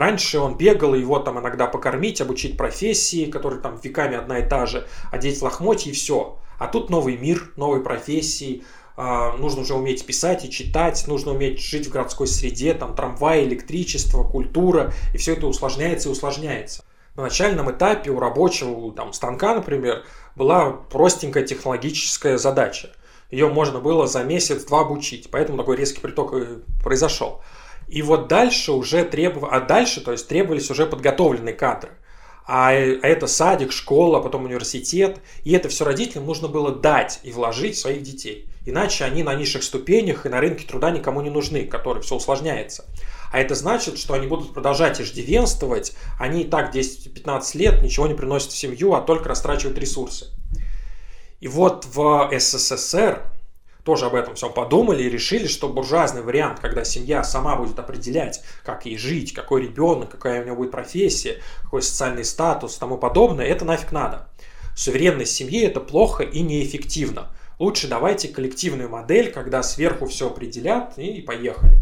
Раньше 0.00 0.38
он 0.38 0.56
бегал, 0.56 0.94
его 0.94 1.18
там 1.18 1.38
иногда 1.40 1.66
покормить, 1.66 2.22
обучить 2.22 2.56
профессии, 2.56 3.26
которые 3.26 3.60
там 3.60 3.78
веками 3.82 4.16
одна 4.16 4.38
и 4.38 4.48
та 4.48 4.64
же, 4.64 4.88
одеть 5.12 5.42
лохмотья 5.42 5.90
и 5.90 5.94
все. 5.94 6.38
А 6.58 6.68
тут 6.68 6.88
новый 6.88 7.18
мир, 7.18 7.52
новые 7.56 7.82
профессии, 7.82 8.64
а, 8.96 9.36
нужно 9.36 9.60
уже 9.60 9.74
уметь 9.74 10.06
писать 10.06 10.46
и 10.46 10.50
читать, 10.50 11.04
нужно 11.06 11.32
уметь 11.32 11.60
жить 11.60 11.88
в 11.88 11.92
городской 11.92 12.28
среде, 12.28 12.72
там 12.72 12.96
трамвай, 12.96 13.44
электричество, 13.44 14.24
культура, 14.24 14.94
и 15.12 15.18
все 15.18 15.34
это 15.34 15.46
усложняется 15.46 16.08
и 16.08 16.12
усложняется. 16.12 16.82
На 17.14 17.24
начальном 17.24 17.70
этапе 17.70 18.10
у 18.10 18.18
рабочего 18.18 18.94
там, 18.94 19.12
станка, 19.12 19.54
например, 19.54 20.04
была 20.34 20.70
простенькая 20.70 21.44
технологическая 21.44 22.38
задача. 22.38 22.88
Ее 23.30 23.50
можно 23.50 23.80
было 23.80 24.06
за 24.06 24.24
месяц-два 24.24 24.80
обучить, 24.80 25.28
поэтому 25.30 25.58
такой 25.58 25.76
резкий 25.76 26.00
приток 26.00 26.32
произошел. 26.82 27.42
И 27.90 28.02
вот 28.02 28.28
дальше 28.28 28.70
уже 28.70 29.04
требовали, 29.04 29.50
а 29.52 29.60
дальше, 29.60 30.00
то 30.00 30.12
есть 30.12 30.28
требовались 30.28 30.70
уже 30.70 30.86
подготовленные 30.86 31.54
кадры. 31.54 31.90
А, 32.46 32.68
а 32.68 32.72
это 32.72 33.26
садик, 33.26 33.72
школа, 33.72 34.20
потом 34.20 34.44
университет. 34.44 35.18
И 35.42 35.52
это 35.52 35.68
все 35.68 35.84
родителям 35.84 36.24
нужно 36.24 36.46
было 36.46 36.72
дать 36.72 37.18
и 37.24 37.32
вложить 37.32 37.74
в 37.74 37.80
своих 37.80 38.02
детей. 38.02 38.48
Иначе 38.64 39.04
они 39.04 39.24
на 39.24 39.34
низших 39.34 39.64
ступенях 39.64 40.24
и 40.24 40.28
на 40.28 40.40
рынке 40.40 40.64
труда 40.68 40.92
никому 40.92 41.20
не 41.20 41.30
нужны, 41.30 41.66
который 41.66 42.00
все 42.00 42.14
усложняется. 42.14 42.84
А 43.32 43.40
это 43.40 43.56
значит, 43.56 43.98
что 43.98 44.14
они 44.14 44.28
будут 44.28 44.54
продолжать 44.54 45.00
иждивенствовать, 45.00 45.94
они 46.18 46.42
и 46.42 46.44
так 46.44 46.72
10-15 46.72 47.58
лет 47.58 47.82
ничего 47.82 48.06
не 48.06 48.14
приносят 48.14 48.52
в 48.52 48.56
семью, 48.56 48.94
а 48.94 49.00
только 49.00 49.28
растрачивают 49.28 49.78
ресурсы. 49.78 50.26
И 51.40 51.48
вот 51.48 51.86
в 51.92 52.30
СССР 52.38 53.24
тоже 53.84 54.06
об 54.06 54.14
этом 54.14 54.34
всем 54.34 54.52
подумали 54.52 55.02
и 55.02 55.10
решили, 55.10 55.46
что 55.46 55.68
буржуазный 55.68 56.22
вариант, 56.22 56.60
когда 56.60 56.84
семья 56.84 57.24
сама 57.24 57.56
будет 57.56 57.78
определять, 57.78 58.42
как 58.64 58.86
ей 58.86 58.98
жить, 58.98 59.32
какой 59.32 59.62
ребенок, 59.62 60.10
какая 60.10 60.42
у 60.42 60.46
него 60.46 60.56
будет 60.56 60.70
профессия, 60.70 61.40
какой 61.62 61.82
социальный 61.82 62.24
статус 62.24 62.76
и 62.76 62.80
тому 62.80 62.98
подобное, 62.98 63.46
это 63.46 63.64
нафиг 63.64 63.92
надо. 63.92 64.28
Суверенность 64.76 65.32
семьи 65.32 65.62
это 65.62 65.80
плохо 65.80 66.22
и 66.22 66.40
неэффективно. 66.40 67.28
Лучше 67.58 67.88
давайте 67.88 68.28
коллективную 68.28 68.88
модель, 68.88 69.30
когда 69.30 69.62
сверху 69.62 70.06
все 70.06 70.28
определят 70.28 70.98
и 70.98 71.20
поехали 71.20 71.78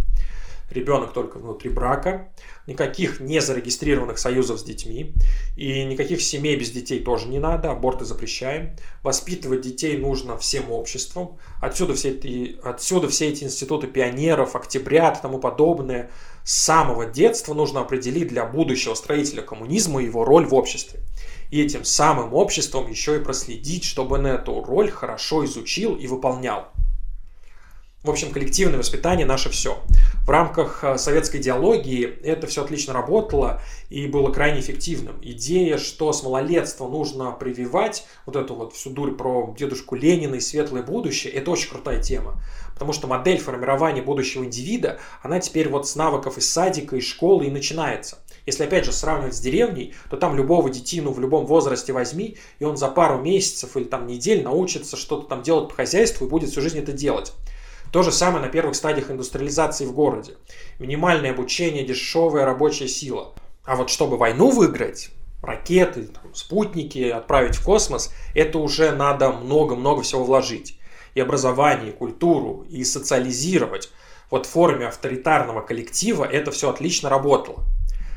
ребенок 0.70 1.12
только 1.12 1.38
внутри 1.38 1.70
брака, 1.70 2.28
никаких 2.66 3.20
незарегистрированных 3.20 4.18
союзов 4.18 4.60
с 4.60 4.64
детьми, 4.64 5.14
и 5.56 5.84
никаких 5.84 6.20
семей 6.20 6.56
без 6.56 6.70
детей 6.70 7.02
тоже 7.02 7.28
не 7.28 7.38
надо, 7.38 7.70
аборты 7.70 8.04
запрещаем. 8.04 8.76
Воспитывать 9.02 9.62
детей 9.62 9.96
нужно 9.96 10.36
всем 10.36 10.70
обществом. 10.70 11.38
Отсюда 11.60 11.94
все 11.94 12.10
эти, 12.10 12.58
отсюда 12.62 13.08
все 13.08 13.28
эти 13.28 13.44
институты 13.44 13.86
пионеров, 13.86 14.56
октябрят 14.56 15.18
и 15.18 15.22
тому 15.22 15.38
подобное. 15.38 16.10
С 16.44 16.54
самого 16.54 17.06
детства 17.06 17.54
нужно 17.54 17.80
определить 17.80 18.28
для 18.28 18.44
будущего 18.44 18.94
строителя 18.94 19.42
коммунизма 19.42 20.02
его 20.02 20.24
роль 20.24 20.46
в 20.46 20.54
обществе. 20.54 21.00
И 21.50 21.62
этим 21.62 21.84
самым 21.84 22.34
обществом 22.34 22.90
еще 22.90 23.16
и 23.16 23.20
проследить, 23.20 23.84
чтобы 23.84 24.16
он 24.16 24.26
эту 24.26 24.62
роль 24.62 24.90
хорошо 24.90 25.44
изучил 25.44 25.96
и 25.96 26.06
выполнял. 26.06 26.68
В 28.04 28.10
общем, 28.10 28.30
коллективное 28.30 28.78
воспитание 28.78 29.26
наше 29.26 29.50
все. 29.50 29.82
В 30.28 30.30
рамках 30.30 30.84
э, 30.84 30.98
советской 30.98 31.38
идеологии 31.38 32.04
это 32.22 32.46
все 32.46 32.62
отлично 32.62 32.92
работало 32.92 33.62
и 33.88 34.06
было 34.06 34.30
крайне 34.30 34.60
эффективным. 34.60 35.16
Идея, 35.22 35.78
что 35.78 36.12
с 36.12 36.22
малолетства 36.22 36.86
нужно 36.86 37.32
прививать 37.32 38.06
вот 38.26 38.36
эту 38.36 38.54
вот 38.54 38.74
всю 38.74 38.90
дурь 38.90 39.12
про 39.12 39.54
дедушку 39.58 39.94
Ленина 39.94 40.34
и 40.34 40.40
светлое 40.40 40.82
будущее, 40.82 41.32
это 41.32 41.50
очень 41.50 41.70
крутая 41.70 42.02
тема. 42.02 42.42
Потому 42.74 42.92
что 42.92 43.06
модель 43.06 43.38
формирования 43.38 44.02
будущего 44.02 44.44
индивида, 44.44 44.98
она 45.22 45.40
теперь 45.40 45.70
вот 45.70 45.88
с 45.88 45.96
навыков 45.96 46.36
из 46.36 46.52
садика, 46.52 46.96
из 46.96 47.04
школы 47.06 47.46
и 47.46 47.50
начинается. 47.50 48.18
Если 48.44 48.64
опять 48.64 48.84
же 48.84 48.92
сравнивать 48.92 49.34
с 49.34 49.40
деревней, 49.40 49.94
то 50.10 50.18
там 50.18 50.36
любого 50.36 50.68
детину 50.68 51.10
в 51.10 51.20
любом 51.20 51.46
возрасте 51.46 51.94
возьми, 51.94 52.36
и 52.58 52.64
он 52.64 52.76
за 52.76 52.88
пару 52.88 53.18
месяцев 53.18 53.78
или 53.78 53.84
там 53.84 54.06
недель 54.06 54.42
научится 54.42 54.98
что-то 54.98 55.26
там 55.26 55.42
делать 55.42 55.70
по 55.70 55.74
хозяйству 55.74 56.26
и 56.26 56.28
будет 56.28 56.50
всю 56.50 56.60
жизнь 56.60 56.78
это 56.78 56.92
делать. 56.92 57.32
То 57.92 58.02
же 58.02 58.12
самое 58.12 58.44
на 58.44 58.50
первых 58.50 58.76
стадиях 58.76 59.10
индустриализации 59.10 59.86
в 59.86 59.92
городе. 59.92 60.34
Минимальное 60.78 61.30
обучение, 61.30 61.84
дешевая 61.84 62.44
рабочая 62.44 62.88
сила. 62.88 63.34
А 63.64 63.76
вот 63.76 63.88
чтобы 63.88 64.18
войну 64.18 64.50
выиграть, 64.50 65.10
ракеты, 65.42 66.04
там, 66.04 66.34
спутники 66.34 67.08
отправить 67.08 67.56
в 67.56 67.64
космос, 67.64 68.12
это 68.34 68.58
уже 68.58 68.92
надо 68.92 69.32
много-много 69.32 70.02
всего 70.02 70.24
вложить. 70.24 70.78
И 71.14 71.20
образование, 71.20 71.90
и 71.90 71.96
культуру, 71.96 72.66
и 72.68 72.84
социализировать. 72.84 73.90
Вот 74.30 74.44
в 74.44 74.50
форме 74.50 74.86
авторитарного 74.86 75.62
коллектива 75.62 76.24
это 76.24 76.50
все 76.50 76.68
отлично 76.70 77.08
работало. 77.08 77.64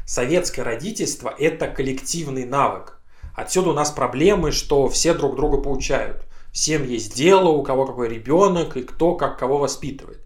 Советское 0.05 0.63
родительство– 0.63 1.33
это 1.39 1.67
коллективный 1.67 2.43
навык. 2.43 2.99
Отсюда 3.33 3.69
у 3.69 3.73
нас 3.73 3.91
проблемы, 3.91 4.51
что 4.51 4.89
все 4.89 5.13
друг 5.13 5.37
друга 5.37 5.57
получают. 5.57 6.25
Всем 6.51 6.86
есть 6.86 7.15
дело, 7.15 7.50
у 7.50 7.63
кого 7.63 7.86
какой 7.86 8.10
ребенок 8.10 8.75
и 8.75 8.84
кто 8.84 9.15
как 9.15 9.39
кого 9.39 9.58
воспитывает. 9.58 10.20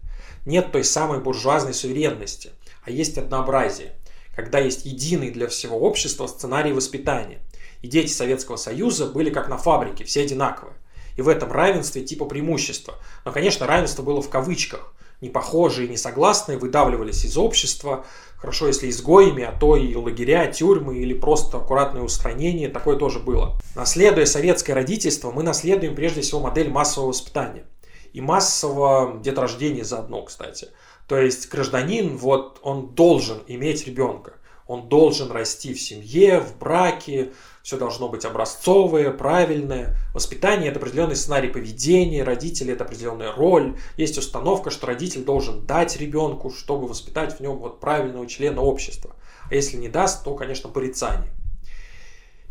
Нет 0.44 0.72
той 0.72 0.84
самой 0.84 1.20
буржуазной 1.20 1.74
суверенности, 1.74 2.50
а 2.82 2.90
есть 2.90 3.16
однообразие, 3.16 3.96
когда 4.34 4.58
есть 4.58 4.84
единый 4.84 5.30
для 5.30 5.46
всего 5.46 5.78
общества 5.78 6.26
сценарий 6.26 6.72
воспитания. 6.72 7.40
И 7.82 7.88
дети 7.88 8.10
Советского 8.10 8.56
Союза 8.56 9.06
были 9.06 9.30
как 9.30 9.48
на 9.48 9.56
фабрике, 9.56 10.04
все 10.04 10.22
одинаковые. 10.22 10.76
И 11.16 11.22
в 11.22 11.28
этом 11.28 11.50
равенстве 11.50 12.02
типа 12.02 12.26
преимущества. 12.26 12.94
Но, 13.24 13.32
конечно, 13.32 13.66
равенство 13.66 14.02
было 14.02 14.20
в 14.20 14.28
кавычках. 14.28 14.92
Непохожие 15.20 15.88
несогласные 15.88 16.58
выдавливались 16.58 17.24
из 17.24 17.38
общества, 17.38 18.04
Хорошо, 18.38 18.66
если 18.66 18.90
изгоями, 18.90 19.42
а 19.42 19.52
то 19.52 19.76
и 19.76 19.94
лагеря, 19.94 20.46
тюрьмы 20.46 20.98
или 20.98 21.14
просто 21.14 21.56
аккуратное 21.56 22.02
устранение, 22.02 22.68
такое 22.68 22.96
тоже 22.96 23.18
было. 23.18 23.58
Наследуя 23.74 24.26
советское 24.26 24.74
родительство, 24.74 25.30
мы 25.30 25.42
наследуем 25.42 25.94
прежде 25.94 26.20
всего 26.20 26.40
модель 26.40 26.68
массового 26.68 27.08
воспитания. 27.08 27.64
И 28.12 28.20
массового 28.20 29.20
деторождения 29.22 29.84
заодно, 29.84 30.22
кстати. 30.22 30.68
То 31.08 31.18
есть 31.18 31.48
гражданин, 31.50 32.16
вот 32.16 32.58
он 32.62 32.94
должен 32.94 33.42
иметь 33.46 33.86
ребенка. 33.86 34.34
Он 34.66 34.88
должен 34.88 35.30
расти 35.30 35.72
в 35.72 35.80
семье, 35.80 36.40
в 36.40 36.58
браке, 36.58 37.32
все 37.66 37.78
должно 37.78 38.08
быть 38.08 38.24
образцовое, 38.24 39.10
правильное. 39.10 39.96
Воспитание– 40.14 40.68
это 40.70 40.78
определенный 40.78 41.16
сценарий 41.16 41.48
поведения, 41.48 42.22
родители– 42.22 42.72
это 42.72 42.84
определенная 42.84 43.32
роль. 43.32 43.76
Есть 43.96 44.18
установка, 44.18 44.70
что 44.70 44.86
родитель 44.86 45.24
должен 45.24 45.66
дать 45.66 45.96
ребенку, 45.96 46.50
чтобы 46.50 46.86
воспитать 46.86 47.36
в 47.36 47.40
нем 47.40 47.56
вот 47.56 47.80
правильного 47.80 48.28
члена 48.28 48.62
общества. 48.62 49.16
А 49.50 49.54
если 49.56 49.78
не 49.78 49.88
даст, 49.88 50.22
то, 50.22 50.36
конечно, 50.36 50.70
порицание. 50.70 51.32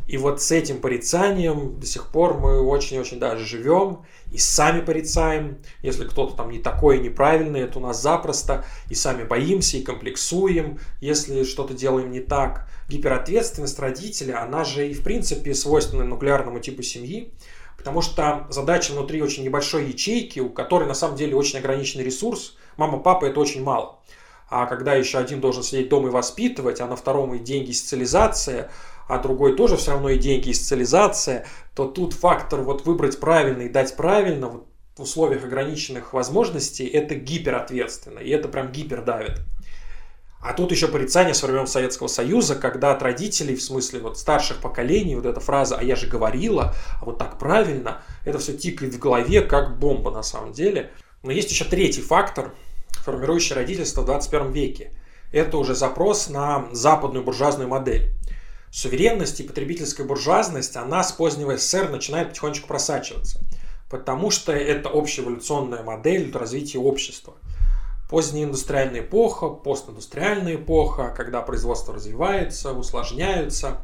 И 0.07 0.17
вот 0.17 0.41
с 0.41 0.51
этим 0.51 0.81
порицанием 0.81 1.79
до 1.79 1.85
сих 1.85 2.09
пор 2.09 2.35
мы 2.35 2.62
очень-очень 2.62 3.19
даже 3.19 3.43
живем 3.43 4.05
и 4.31 4.38
сами 4.38 4.81
порицаем. 4.81 5.57
Если 5.81 6.05
кто-то 6.05 6.35
там 6.35 6.51
не 6.51 6.59
такой 6.59 7.00
неправильный, 7.00 7.62
это 7.62 7.79
у 7.79 7.81
нас 7.81 8.01
запросто. 8.01 8.65
И 8.89 8.95
сами 8.95 9.24
боимся 9.24 9.77
и 9.77 9.83
комплексуем, 9.83 10.79
если 11.01 11.43
что-то 11.43 11.74
делаем 11.74 12.12
не 12.12 12.19
так. 12.19 12.67
Гиперответственность 12.88 13.79
родителя, 13.79 14.43
она 14.43 14.63
же 14.63 14.88
и 14.88 14.93
в 14.93 15.03
принципе 15.03 15.55
свойственна 15.55 16.05
нуклеарному 16.05 16.59
типу 16.59 16.83
семьи. 16.83 17.33
Потому 17.75 18.01
что 18.01 18.47
задача 18.50 18.93
внутри 18.93 19.21
очень 19.21 19.43
небольшой 19.43 19.88
ячейки, 19.88 20.39
у 20.39 20.50
которой 20.50 20.88
на 20.88 20.93
самом 20.93 21.17
деле 21.17 21.35
очень 21.35 21.59
ограниченный 21.59 22.03
ресурс. 22.03 22.57
Мама, 22.77 23.00
папа 23.00 23.25
это 23.25 23.39
очень 23.39 23.63
мало. 23.63 24.00
А 24.47 24.67
когда 24.67 24.93
еще 24.93 25.17
один 25.17 25.41
должен 25.41 25.63
сидеть 25.63 25.89
дома 25.89 26.09
и 26.09 26.12
воспитывать, 26.12 26.79
а 26.79 26.88
на 26.88 26.95
втором 26.95 27.33
и 27.33 27.39
деньги 27.39 27.71
социализация, 27.71 28.69
а 29.07 29.19
другой 29.19 29.55
тоже 29.55 29.77
все 29.77 29.91
равно 29.91 30.09
и 30.09 30.17
деньги, 30.17 30.50
и 30.50 30.53
социализация, 30.53 31.45
то 31.75 31.85
тут 31.85 32.13
фактор 32.13 32.62
вот 32.62 32.85
выбрать 32.85 33.19
правильно 33.19 33.63
и 33.63 33.69
дать 33.69 33.95
правильно 33.95 34.47
вот 34.47 34.67
в 34.97 35.01
условиях 35.01 35.43
ограниченных 35.43 36.13
возможностей, 36.13 36.85
это 36.85 37.15
гиперответственно, 37.15 38.19
и 38.19 38.29
это 38.29 38.47
прям 38.47 38.71
гипер 38.71 39.03
давит. 39.03 39.41
А 40.41 40.53
тут 40.53 40.71
еще 40.71 40.88
порицание 40.88 41.33
со 41.33 41.47
времен 41.47 41.65
Советского 41.65 42.07
Союза, 42.07 42.55
когда 42.55 42.91
от 42.91 43.01
родителей, 43.01 43.55
в 43.55 43.63
смысле 43.63 44.00
вот 44.00 44.19
старших 44.19 44.62
поколений, 44.62 45.15
вот 45.15 45.25
эта 45.25 45.39
фраза 45.39 45.75
«а 45.77 45.83
я 45.83 45.95
же 45.95 46.05
говорила», 46.07 46.75
а 47.01 47.05
вот 47.05 47.17
так 47.17 47.39
правильно, 47.39 48.03
это 48.25 48.38
все 48.38 48.53
тикает 48.53 48.93
в 48.93 49.00
голове, 49.00 49.41
как 49.41 49.79
бомба 49.79 50.12
на 50.12 50.21
самом 50.21 50.53
деле. 50.53 50.91
Но 51.24 51.31
есть 51.31 51.50
еще 51.50 51.65
третий 51.65 52.01
фактор, 52.01 52.53
формирующий 53.03 53.55
родительство 53.55 54.01
в 54.01 54.05
21 54.05 54.51
веке. 54.51 54.91
Это 55.33 55.57
уже 55.57 55.74
запрос 55.74 56.29
на 56.29 56.67
западную 56.71 57.25
буржуазную 57.25 57.67
модель. 57.67 58.12
Суверенность 58.75 59.39
и 59.39 59.44
потребительская 59.44 60.05
буржуазность, 60.05 60.75
она 60.75 61.01
с 61.01 61.13
позднего 61.13 61.55
СССР 61.55 61.88
начинает 61.88 62.27
потихонечку 62.27 62.67
просачиваться. 62.67 63.39
Потому 63.89 64.32
что 64.32 64.51
это 64.51 64.89
общая 64.89 65.22
эволюционная 65.22 65.82
модель 65.82 66.29
развития 66.34 66.79
общества. 66.79 67.36
Поздняя 68.10 68.44
индустриальная 68.44 69.00
эпоха, 69.00 69.48
постиндустриальная 69.48 70.55
эпоха, 70.55 71.13
когда 71.15 71.41
производство 71.41 71.94
развивается, 71.94 72.74
усложняется, 72.74 73.82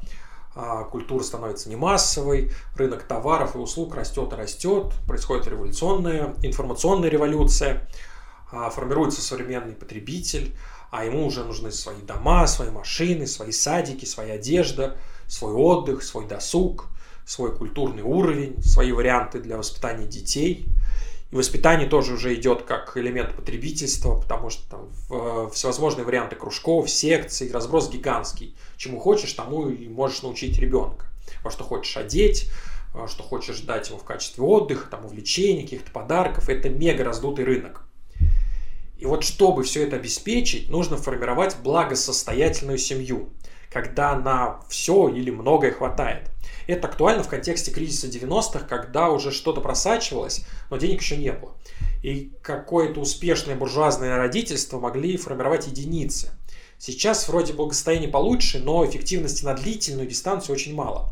а, 0.55 0.83
культура 0.83 1.23
становится 1.23 1.69
не 1.69 1.77
массовой, 1.77 2.51
рынок 2.75 3.03
товаров 3.03 3.55
и 3.55 3.59
услуг 3.59 3.95
растет 3.95 4.33
и 4.33 4.35
растет, 4.35 4.91
происходит 5.07 5.47
революционная, 5.47 6.35
информационная 6.43 7.07
революция, 7.07 7.87
а, 8.51 8.69
формируется 8.69 9.21
современный 9.21 9.73
потребитель, 9.73 10.53
а 10.91 11.05
ему 11.05 11.25
уже 11.25 11.43
нужны 11.45 11.71
свои 11.71 12.01
дома, 12.01 12.45
свои 12.47 12.69
машины, 12.69 13.25
свои 13.25 13.51
садики, 13.51 14.03
своя 14.03 14.33
одежда, 14.33 14.97
свой 15.25 15.53
отдых, 15.53 16.03
свой 16.03 16.27
досуг, 16.27 16.87
свой 17.25 17.55
культурный 17.55 18.03
уровень, 18.03 18.61
свои 18.61 18.91
варианты 18.91 19.39
для 19.39 19.57
воспитания 19.57 20.05
детей. 20.05 20.65
И 21.31 21.35
воспитание 21.35 21.87
тоже 21.87 22.13
уже 22.13 22.35
идет 22.35 22.63
как 22.63 22.97
элемент 22.97 23.33
потребительства, 23.37 24.19
потому 24.19 24.49
что 24.49 24.69
там 24.69 24.89
э, 25.09 25.49
всевозможные 25.53 26.03
варианты 26.03 26.35
кружков, 26.35 26.89
секций, 26.89 27.49
разброс 27.53 27.89
гигантский. 27.89 28.53
Чему 28.75 28.99
хочешь, 28.99 29.31
тому 29.31 29.69
и 29.69 29.87
можешь 29.87 30.23
научить 30.23 30.59
ребенка. 30.59 31.05
Во 31.41 31.51
что 31.51 31.63
хочешь 31.63 31.95
одеть, 31.95 32.51
что 33.07 33.23
хочешь 33.23 33.61
дать 33.61 33.87
ему 33.87 33.97
в 33.97 34.03
качестве 34.03 34.43
отдыха, 34.43 34.89
там, 34.91 35.05
увлечений, 35.05 35.63
каких-то 35.63 35.89
подарков. 35.91 36.49
Это 36.49 36.69
мега 36.69 37.05
раздутый 37.05 37.45
рынок. 37.45 37.85
И 39.01 39.05
вот 39.05 39.23
чтобы 39.23 39.63
все 39.63 39.83
это 39.83 39.95
обеспечить, 39.95 40.69
нужно 40.69 40.95
формировать 40.95 41.57
благосостоятельную 41.63 42.77
семью, 42.77 43.29
когда 43.71 44.15
на 44.15 44.61
все 44.69 45.09
или 45.09 45.31
многое 45.31 45.71
хватает. 45.71 46.29
Это 46.67 46.87
актуально 46.87 47.23
в 47.23 47.27
контексте 47.27 47.71
кризиса 47.71 48.07
90-х, 48.07 48.59
когда 48.67 49.09
уже 49.09 49.31
что-то 49.31 49.59
просачивалось, 49.59 50.45
но 50.69 50.77
денег 50.77 51.01
еще 51.01 51.17
не 51.17 51.31
было. 51.31 51.55
И 52.03 52.31
какое-то 52.43 53.01
успешное 53.01 53.55
буржуазное 53.55 54.17
родительство 54.17 54.79
могли 54.79 55.17
формировать 55.17 55.65
единицы. 55.65 56.29
Сейчас 56.77 57.27
вроде 57.27 57.53
благосостояние 57.53 58.09
получше, 58.09 58.59
но 58.59 58.85
эффективности 58.85 59.43
на 59.43 59.55
длительную 59.55 60.07
дистанцию 60.07 60.53
очень 60.53 60.75
мало 60.75 61.09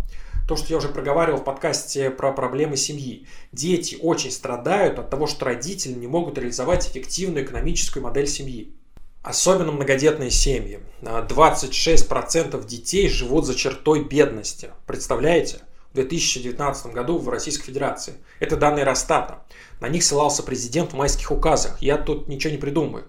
то, 0.49 0.55
что 0.55 0.69
я 0.69 0.77
уже 0.77 0.87
проговаривал 0.87 1.37
в 1.37 1.43
подкасте 1.43 2.09
про 2.09 2.31
проблемы 2.31 2.75
семьи. 2.75 3.27
Дети 3.51 3.99
очень 4.01 4.31
страдают 4.31 4.97
от 4.97 5.11
того, 5.11 5.27
что 5.27 5.45
родители 5.45 5.93
не 5.93 6.07
могут 6.07 6.39
реализовать 6.39 6.87
эффективную 6.89 7.45
экономическую 7.45 8.01
модель 8.01 8.25
семьи. 8.25 8.73
Особенно 9.21 9.71
многодетные 9.71 10.31
семьи. 10.31 10.79
26% 11.03 12.65
детей 12.65 13.09
живут 13.09 13.45
за 13.45 13.53
чертой 13.53 14.03
бедности. 14.03 14.71
Представляете? 14.87 15.59
В 15.91 15.93
2019 15.93 16.93
году 16.93 17.19
в 17.19 17.29
Российской 17.29 17.65
Федерации. 17.65 18.15
Это 18.39 18.57
данные 18.57 18.85
Росстата. 18.85 19.43
На 19.79 19.87
них 19.87 20.03
ссылался 20.03 20.41
президент 20.41 20.93
в 20.93 20.95
майских 20.95 21.29
указах. 21.31 21.79
Я 21.79 21.97
тут 21.97 22.27
ничего 22.27 22.53
не 22.53 22.57
придумаю. 22.57 23.05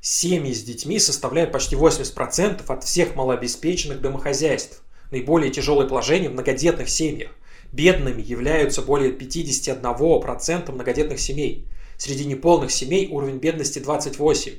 Семьи 0.00 0.52
с 0.52 0.64
детьми 0.64 0.98
составляют 0.98 1.52
почти 1.52 1.76
80% 1.76 2.64
от 2.66 2.82
всех 2.82 3.14
малообеспеченных 3.14 4.00
домохозяйств 4.00 4.82
наиболее 5.14 5.52
тяжелое 5.52 5.86
положение 5.86 6.28
в 6.28 6.32
многодетных 6.32 6.88
семьях. 6.88 7.30
Бедными 7.72 8.20
являются 8.20 8.82
более 8.82 9.12
51% 9.12 10.72
многодетных 10.72 11.20
семей. 11.20 11.68
Среди 11.96 12.24
неполных 12.24 12.72
семей 12.72 13.08
уровень 13.10 13.38
бедности 13.38 13.78
28. 13.78 14.52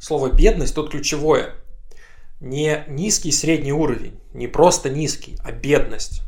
Слово 0.00 0.32
«бедность» 0.32 0.74
тут 0.74 0.90
ключевое. 0.90 1.54
Не 2.40 2.84
низкий 2.88 3.32
средний 3.32 3.72
уровень, 3.72 4.18
не 4.32 4.46
просто 4.46 4.88
низкий, 4.88 5.36
а 5.44 5.50
бедность. 5.50 6.22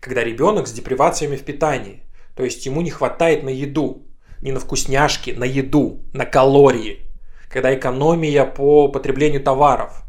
Когда 0.00 0.22
ребенок 0.22 0.66
с 0.66 0.72
депривациями 0.72 1.36
в 1.36 1.44
питании, 1.44 2.02
то 2.34 2.44
есть 2.44 2.64
ему 2.66 2.82
не 2.82 2.90
хватает 2.90 3.42
на 3.42 3.50
еду, 3.50 4.06
не 4.42 4.52
на 4.52 4.60
вкусняшки, 4.60 5.30
на 5.30 5.44
еду, 5.44 6.00
на 6.12 6.26
калории. 6.26 7.00
Когда 7.48 7.74
экономия 7.74 8.44
по 8.44 8.88
потреблению 8.88 9.42
товаров, 9.42 10.02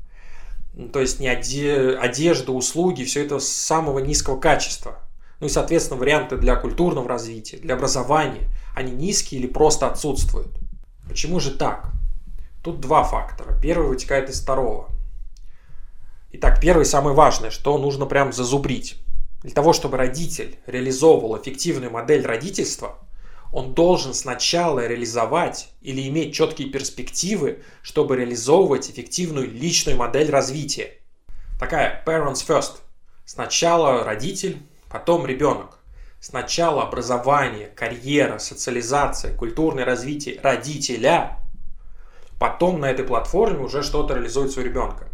то 0.91 0.99
есть 0.99 1.19
не 1.19 1.27
одежда, 1.27 2.51
услуги, 2.51 3.03
все 3.03 3.23
это 3.23 3.39
самого 3.39 3.99
низкого 3.99 4.39
качества. 4.39 4.99
Ну 5.39 5.47
и, 5.47 5.49
соответственно, 5.49 5.99
варианты 5.99 6.38
для 6.38 6.55
культурного 6.55 7.07
развития, 7.07 7.57
для 7.57 7.75
образования, 7.75 8.49
они 8.75 8.91
низкие 8.91 9.41
или 9.41 9.47
просто 9.47 9.88
отсутствуют. 9.88 10.57
Почему 11.07 11.39
же 11.39 11.51
так? 11.51 11.91
Тут 12.63 12.79
два 12.79 13.03
фактора. 13.03 13.59
Первый 13.62 13.89
вытекает 13.89 14.29
из 14.29 14.41
второго. 14.41 14.89
Итак, 16.31 16.59
первый 16.59 16.86
самый 16.86 17.13
важный, 17.13 17.51
что 17.51 17.77
нужно 17.77 18.05
прям 18.05 18.33
зазубрить. 18.33 18.95
Для 19.43 19.51
того, 19.51 19.73
чтобы 19.73 19.97
родитель 19.97 20.57
реализовывал 20.65 21.38
эффективную 21.38 21.91
модель 21.91 22.25
родительства– 22.25 22.97
он 23.54 23.76
должен 23.76 24.16
сначала 24.16 24.86
реализовать 24.86 25.70
или 25.82 26.08
иметь 26.10 26.34
четкие 26.34 26.70
перспективы, 26.70 27.60
чтобы 27.84 28.18
реализовывать 28.18 28.89
эффективную 28.89 29.50
личную 29.50 29.96
модель 29.96 30.32
развития. 30.32 30.98
Такая 31.60 32.04
parents 32.04 32.46
first. 32.46 32.78
Сначала 33.26 34.04
родитель, 34.04 34.58
потом 34.89 35.28
ребенок. 35.28 35.78
Сначала 36.20 36.82
образование, 36.82 37.68
карьера, 37.68 38.39
социализация, 38.39 39.38
культурное 39.38 39.86
развитие 39.86 40.39
родителя. 40.42 41.38
Потом 42.39 42.80
на 42.80 42.89
этой 42.89 43.06
платформе 43.06 43.60
уже 43.60 43.84
что-то 43.84 44.16
реализуется 44.16 44.62
у 44.62 44.63
ребенка. 44.63 45.10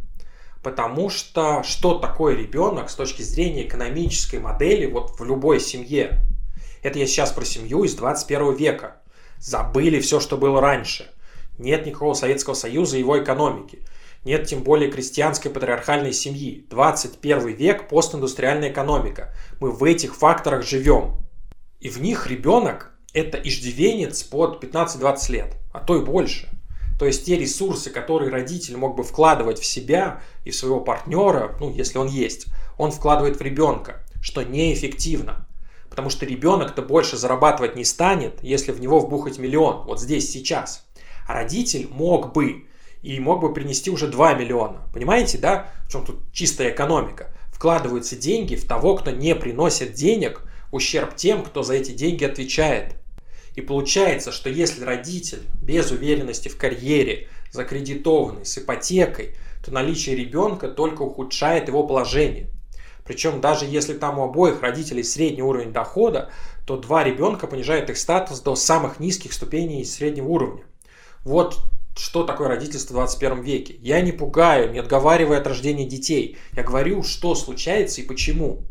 Потому 0.63 1.10
что 1.10 1.63
что 1.63 1.99
такое 1.99 2.38
ребенок 2.38 2.89
с 2.89 2.95
точки 2.95 3.21
зрения 3.21 3.67
экономической 3.67 4.39
модели 4.39 4.86
вот 4.86 5.19
в 5.19 5.25
любой 5.25 5.60
семье? 5.60 6.23
Это 6.81 6.99
я 6.99 7.07
сейчас 7.07 7.31
про 7.31 7.45
семью 7.45 7.83
из 7.83 7.95
21 7.95 8.55
века. 8.55 9.01
Забыли 9.37 9.99
все, 9.99 10.19
что 10.19 10.37
было 10.37 10.61
раньше. 10.61 11.09
Нет 11.57 11.85
никакого 11.85 12.13
Советского 12.13 12.53
Союза 12.53 12.97
и 12.97 12.99
его 12.99 13.21
экономики. 13.21 13.79
Нет 14.23 14.47
тем 14.47 14.63
более 14.63 14.91
крестьянской 14.91 15.51
патриархальной 15.51 16.13
семьи. 16.13 16.65
21 16.69 17.47
век– 17.55 17.87
постиндустриальная 17.89 18.71
экономика. 18.71 19.33
Мы 19.59 19.71
в 19.71 19.83
этих 19.83 20.15
факторах 20.15 20.65
живем. 20.65 21.17
И 21.79 21.89
в 21.89 22.01
них 22.01 22.27
ребенок– 22.27 22.91
это 23.13 23.37
иждивенец 23.37 24.23
под 24.23 24.63
15-20 24.63 25.31
лет, 25.31 25.57
а 25.73 25.79
то 25.79 25.97
и 25.97 26.03
больше. 26.03 26.49
То 26.99 27.05
есть 27.05 27.25
те 27.25 27.37
ресурсы, 27.37 27.89
которые 27.89 28.29
родитель 28.29 28.75
мог 28.75 28.97
бы 28.97 29.03
вкладывать 29.03 29.59
в 29.59 29.65
себя 29.65 30.21
и 30.43 30.51
в 30.51 30.55
своего 30.55 30.81
партнера, 30.81 31.55
ну, 31.61 31.73
если 31.73 31.97
он 31.97 32.07
есть, 32.07 32.47
он 32.77 32.91
вкладывает 32.91 33.37
в 33.37 33.41
ребенка, 33.41 34.03
что 34.21 34.43
неэффективно. 34.43 35.47
Потому 35.99 36.12
что 36.12 36.25
ребенок-то 36.25 36.81
больше 36.81 37.17
зарабатывать 37.17 37.75
не 37.75 37.83
станет, 37.83 38.41
если 38.41 38.71
в 38.71 38.79
него 38.79 39.01
вбухать 39.01 39.38
миллион, 39.38 39.83
вот 39.85 39.99
здесь, 39.99 40.31
сейчас. 40.31 40.85
А 41.27 41.33
родитель 41.33 41.89
мог 41.91 42.31
бы, 42.31 42.67
и 43.01 43.19
мог 43.19 43.41
бы 43.41 43.53
принести 43.53 43.91
уже 43.91 44.07
2 44.07 44.35
миллиона. 44.35 44.89
Понимаете, 44.93 45.38
да? 45.39 45.69
В 45.85 45.91
чем 45.91 46.05
тут 46.05 46.31
чистая 46.31 46.71
экономика? 46.71 47.35
Вкладываются 47.51 48.15
деньги 48.15 48.55
в 48.55 48.65
того, 48.65 48.95
кто 48.95 49.12
не 49.12 49.35
приносит 49.35 49.91
денег, 49.91 50.43
ущерб 50.71 51.17
тем, 51.17 51.43
кто 51.43 51.63
за 51.63 51.73
эти 51.73 51.91
деньги 51.91 52.23
отвечает. 52.23 52.95
И 53.55 53.59
получается, 53.59 54.31
что 54.31 54.49
если 54.49 54.85
родитель 54.85 55.41
без 55.62 55.91
уверенности 55.91 56.47
в 56.47 56.55
карьере, 56.55 57.27
закредитованный, 57.51 58.45
с 58.45 58.57
ипотекой, 58.57 59.35
то 59.65 59.73
наличие 59.73 60.15
ребенка 60.15 60.69
только 60.69 61.01
ухудшает 61.01 61.67
его 61.67 61.85
положение. 61.85 62.49
Причем 63.09 63.41
даже 63.41 63.65
если 63.65 63.95
там 63.95 64.19
у 64.19 64.23
обоих 64.25 64.61
родителей 64.61 65.03
средний 65.03 65.41
уровень 65.41 65.73
дохода, 65.73 66.29
то 66.67 66.77
два 66.77 67.03
ребенка 67.03 67.47
понижает 67.47 67.89
их 67.89 67.97
статус 67.97 68.39
до 68.39 68.55
самых 68.55 68.99
низких 68.99 69.33
ступеней 69.33 69.83
среднего 69.83 70.27
уровня. 70.27 70.63
Вот 71.23 71.57
что 71.97 72.23
такое 72.23 72.49
родительство 72.49 72.93
в 72.93 72.97
21 72.97 73.41
веке. 73.41 73.75
Я 73.81 74.01
не 74.01 74.11
пугаю, 74.11 74.71
не 74.71 74.77
отговариваю 74.77 75.39
от 75.39 75.47
рождения 75.47 75.85
детей. 75.85 76.37
Я 76.53 76.61
говорю, 76.61 77.01
что 77.01 77.33
случается 77.33 77.99
и 77.99 78.05
почему. 78.05 78.67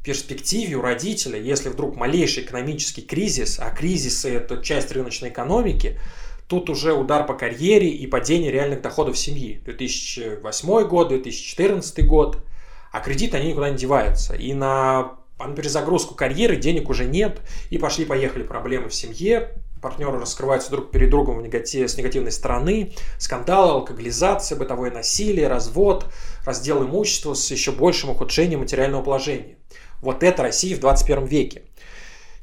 В 0.00 0.02
перспективе 0.02 0.74
у 0.74 0.82
родителя, 0.82 1.40
если 1.40 1.68
вдруг 1.68 1.94
малейший 1.94 2.42
экономический 2.42 3.02
кризис, 3.02 3.60
а 3.60 3.70
кризисы 3.70 4.28
это 4.28 4.60
часть 4.60 4.90
рыночной 4.90 5.28
экономики, 5.28 6.00
тут 6.48 6.68
уже 6.68 6.94
удар 6.94 7.24
по 7.26 7.34
карьере 7.34 7.90
и 7.90 8.08
падение 8.08 8.50
реальных 8.50 8.82
доходов 8.82 9.16
семьи. 9.16 9.62
2008 9.66 10.88
год, 10.88 11.10
2014 11.10 12.04
год. 12.04 12.44
А 12.92 13.00
кредиты, 13.00 13.36
они 13.36 13.50
никуда 13.50 13.70
не 13.70 13.76
деваются. 13.76 14.34
И 14.34 14.54
на, 14.54 15.18
на 15.38 15.54
перезагрузку 15.54 16.14
карьеры 16.14 16.56
денег 16.56 16.88
уже 16.88 17.04
нет. 17.04 17.40
И 17.70 17.78
пошли-поехали 17.78 18.42
проблемы 18.42 18.88
в 18.88 18.94
семье, 18.94 19.52
партнеры 19.80 20.18
раскрываются 20.18 20.70
друг 20.70 20.90
перед 20.90 21.10
другом 21.10 21.38
в 21.38 21.42
негатив, 21.42 21.90
с 21.90 21.96
негативной 21.96 22.32
стороны, 22.32 22.92
скандалы, 23.18 23.72
алкоголизация, 23.72 24.58
бытовое 24.58 24.90
насилие, 24.90 25.48
развод, 25.48 26.06
раздел 26.44 26.82
имущества 26.82 27.34
с 27.34 27.50
еще 27.50 27.72
большим 27.72 28.10
ухудшением 28.10 28.60
материального 28.60 29.02
положения. 29.02 29.56
Вот 30.00 30.22
это 30.22 30.42
Россия 30.42 30.76
в 30.76 30.80
21 30.80 31.24
веке. 31.26 31.62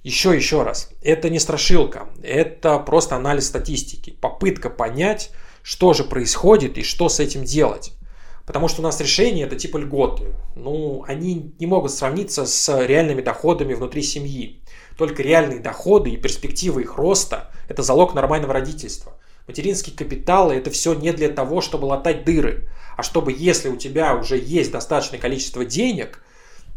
Еще, 0.04 0.36
еще 0.36 0.62
раз, 0.62 0.92
это 1.02 1.30
не 1.32 1.40
страшилка, 1.40 2.10
это 2.22 2.78
просто 2.78 3.16
анализ 3.16 3.48
статистики, 3.48 4.12
попытка 4.12 4.70
понять, 4.70 5.32
что 5.64 5.94
же 5.94 6.04
происходит 6.04 6.78
и 6.78 6.84
что 6.84 7.10
с 7.10 7.20
этим 7.20 7.44
делать. 7.44 7.94
Потому 8.46 8.68
что 8.68 8.82
у 8.82 8.84
нас 8.84 9.00
решения 9.02 9.44
это 9.44 9.56
типа 9.56 9.78
льготы. 9.78 10.34
Ну, 10.56 11.04
они 11.08 11.54
не 11.60 11.66
могут 11.66 11.92
сравниться 11.92 12.46
с 12.46 12.86
реальными 12.86 13.22
доходами 13.22 13.74
внутри 13.74 14.04
семьи. 14.04 14.62
Только 14.98 15.24
реальные 15.24 15.60
доходы 15.60 16.12
и 16.12 16.18
перспективы 16.18 16.82
их 16.84 16.98
роста– 16.98 17.52
это 17.68 17.82
залог 17.82 18.14
нормального 18.14 18.54
родительства. 18.54 19.14
Материнские 19.48 19.96
капиталы– 19.96 20.54
это 20.56 20.70
все 20.72 20.94
не 20.94 21.12
для 21.12 21.30
того, 21.30 21.62
чтобы 21.62 21.86
латать 21.86 22.24
дыры, 22.24 22.70
а 22.98 23.04
чтобы, 23.04 23.34
если 23.34 23.70
у 23.70 23.76
тебя 23.76 24.16
уже 24.16 24.38
есть 24.38 24.72
достаточное 24.72 25.20
количество 25.20 25.66
денег, 25.66 26.22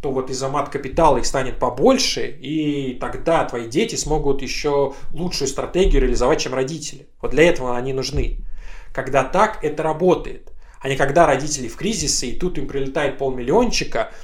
то 0.02 0.10
вот 0.10 0.30
из-за 0.30 0.48
мат-капитала 0.48 1.18
их 1.18 1.26
станет 1.26 1.58
побольше, 1.58 2.26
и 2.28 2.94
тогда 3.00 3.44
твои 3.44 3.68
дети 3.68 3.96
смогут 3.96 4.42
еще 4.42 4.94
лучшую 5.12 5.48
стратегию 5.48 6.02
реализовать, 6.02 6.40
чем 6.40 6.54
родители. 6.54 7.08
Вот 7.20 7.32
для 7.32 7.48
этого 7.48 7.76
они 7.76 7.92
нужны. 7.92 8.38
Когда 8.92 9.24
так, 9.24 9.62
это 9.64 9.82
работает. 9.82 10.52
А 10.80 10.88
не 10.88 10.96
когда 10.96 11.26
родители 11.26 11.68
в 11.68 11.76
кризисе, 11.76 12.28
и 12.28 12.38
тут 12.38 12.58
им 12.58 12.68
прилетает 12.68 13.18
полмиллиончика– 13.18 14.12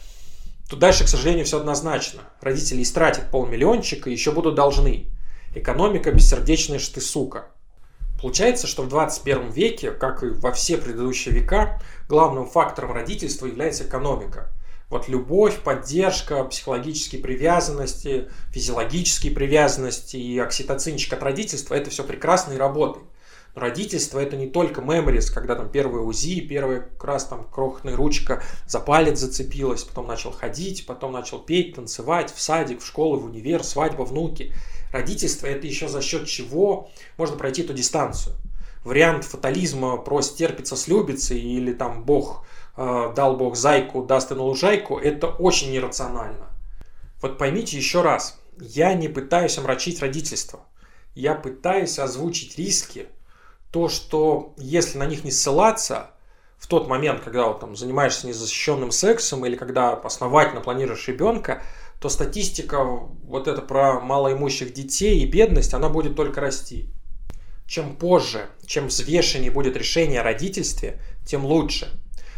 то 0.69 0.77
дальше, 0.77 1.05
к 1.05 1.09
сожалению, 1.09 1.45
все 1.45 1.59
однозначно. 1.59 2.23
Родители 2.41 2.83
истратят 2.83 3.31
полмиллиончика 3.31 4.09
и 4.09 4.13
еще 4.13 4.33
будут 4.33 4.55
должны. 4.55 5.07
Экономика 5.55 6.11
бессердечная, 6.11 6.79
что 6.79 6.95
ты 6.95 7.01
сука. 7.01 7.49
Получается, 8.21 8.67
что 8.67 8.83
в 8.83 8.89
21 8.89 9.51
веке, 9.51 9.91
как 9.91 10.23
и 10.23 10.29
во 10.29 10.53
все 10.53 10.79
предыдущие 10.79 11.35
века, 11.35 11.81
главным 12.09 12.47
фактором 12.47 12.93
родительства 12.93 13.47
является 13.47 13.85
экономика. 13.85 14.51
Вот 14.89 15.09
любовь, 15.09 15.61
поддержка, 15.61 16.43
психологические 16.45 17.21
привязанности, 17.21 18.31
физиологические 18.51 19.33
привязанности 19.33 20.17
и 20.17 20.39
окситоцинчик 20.39 21.13
от 21.13 21.23
родительства– 21.23 21.75
это 21.77 21.91
все 21.91 22.05
прекрасно 22.05 22.55
и 22.55 22.59
работает. 22.59 23.05
Родительство 23.55 24.19
это 24.19 24.37
не 24.37 24.49
только 24.49 24.81
меморис, 24.81 25.31
когда 25.31 25.55
там 25.55 25.69
первое 25.69 26.01
УЗИ, 26.01 26.41
первая 26.41 26.81
как 26.81 27.05
раз 27.05 27.25
там 27.27 27.45
крохотная 27.45 27.95
ручка 27.95 28.43
за 28.67 28.81
палец 28.81 29.21
зацепилась, 29.21 29.85
потом 29.85 30.09
начал 30.09 30.33
ходить, 30.33 30.87
потом 30.87 31.13
начал 31.13 31.39
петь, 31.39 31.77
танцевать 31.77 32.35
в 32.35 32.41
садик, 32.41 32.81
в 32.81 32.87
школу, 32.87 33.21
в 33.21 33.27
универ, 33.27 33.63
свадьба, 33.63 34.03
внуки. 34.03 34.53
Родительство 34.93 35.47
это 35.47 35.69
еще 35.69 35.89
за 35.89 36.03
счет 36.03 36.27
чего 36.27 36.91
можно 37.17 37.37
пройти 37.37 37.63
эту 37.63 37.75
дистанцию. 37.75 38.35
Вариант 38.85 39.25
фатализма 39.25 39.99
про 39.99 40.21
стерпится, 40.21 40.75
слюбится 40.77 41.35
или 41.35 41.73
там 41.73 42.05
Бог 42.05 42.45
э, 42.77 43.13
дал 43.15 43.37
Бог 43.37 43.57
зайку, 43.57 44.03
даст 44.03 44.33
и 44.33 44.35
на 44.35 44.43
лужайку, 44.43 44.99
это 44.99 45.29
очень 45.29 45.71
нерационально. 45.71 46.49
Вот 47.23 47.39
поймите 47.39 47.77
еще 47.77 48.03
раз, 48.03 48.39
я 48.59 48.95
не 48.95 49.09
пытаюсь 49.09 49.57
омрачить 49.59 50.01
родительство. 50.03 50.61
Я 51.15 51.35
пытаюсь 51.35 51.99
озвучить 51.99 52.59
риски, 52.59 53.07
то, 53.75 53.89
что 53.89 54.55
если 54.57 54.99
на 54.99 55.07
них 55.07 55.25
не 55.25 55.33
ссылаться, 55.33 56.13
в 56.59 56.69
тот 56.69 56.87
момент, 56.87 57.23
когда 57.25 57.49
вот, 57.49 57.59
там, 57.59 57.75
занимаешься 57.75 58.29
незащищенным 58.29 58.93
сексом 58.93 59.45
или 59.45 59.57
когда 59.57 59.95
основательно 59.95 60.61
планируешь 60.61 61.09
ребенка, 61.09 61.61
то 61.99 62.09
статистика 62.09 62.85
вот 62.85 63.49
это 63.49 63.63
про 63.63 63.99
малоимущих 63.99 64.73
детей 64.73 65.19
и 65.19 65.27
бедность, 65.27 65.75
она 65.75 65.89
будет 65.89 66.15
только 66.15 66.41
расти. 66.41 66.89
Чем 67.67 67.97
позже, 67.97 68.47
чем 68.65 68.87
взвешеннее 68.87 69.51
будет 69.51 69.77
решение 69.77 70.21
о 70.21 70.23
родительстве, 70.23 71.03
тем 71.27 71.45
лучше. 71.45 71.89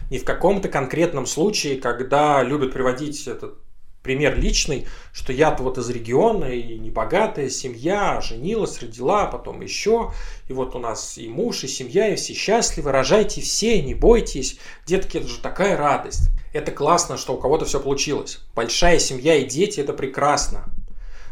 Не 0.09 0.18
в 0.18 0.25
каком-то 0.25 0.70
конкретном 0.70 1.27
случае, 1.27 1.77
когда 1.77 2.42
любят 2.42 2.72
приводить 2.72 3.29
этот 3.29 3.59
пример 4.07 4.38
личный, 4.38 4.87
что 5.12 5.33
я-то 5.33 5.64
вот 5.64 5.79
из 5.79 5.90
региона, 5.90 6.45
и 6.45 6.79
небогатая 6.79 7.51
семья, 7.51 8.21
женилась, 8.21 8.81
родила, 8.81 9.25
а 9.25 9.27
потом 9.27 9.62
еще, 9.62 10.12
и 10.47 10.53
вот 10.53 10.77
у 10.77 10.79
нас 10.79 11.19
и 11.19 11.29
муж, 11.29 11.64
и 11.64 11.69
семья, 11.69 12.09
и 12.09 12.14
все 12.14 12.33
счастливы, 12.33 12.92
рожайте 12.92 13.40
все, 13.40 13.83
не 13.83 13.95
бойтесь, 13.95 14.59
детки, 14.87 15.19
это 15.19 15.27
же 15.27 15.40
такая 15.40 15.77
радость. 15.77 16.31
Это 16.53 16.71
классно, 16.71 17.16
что 17.16 17.35
у 17.35 17.38
кого-то 17.38 17.64
все 17.64 17.81
получилось. 17.81 18.38
Большая 18.55 19.01
семья 19.01 19.35
и 19.35 19.45
дети– 19.45 19.81
это 19.81 19.92
прекрасно. 19.92 20.73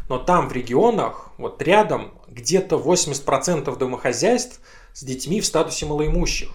Но 0.09 0.19
там 0.19 0.49
в 0.49 0.51
регионах, 0.51 1.31
вот 1.37 1.61
рядом, 1.61 2.19
где-то 2.27 2.75
80% 2.75 3.77
домохозяйств 3.77 4.59
с 4.91 5.01
детьми 5.01 5.39
в 5.39 5.45
статусе 5.45 5.85
малоимущих. 5.85 6.49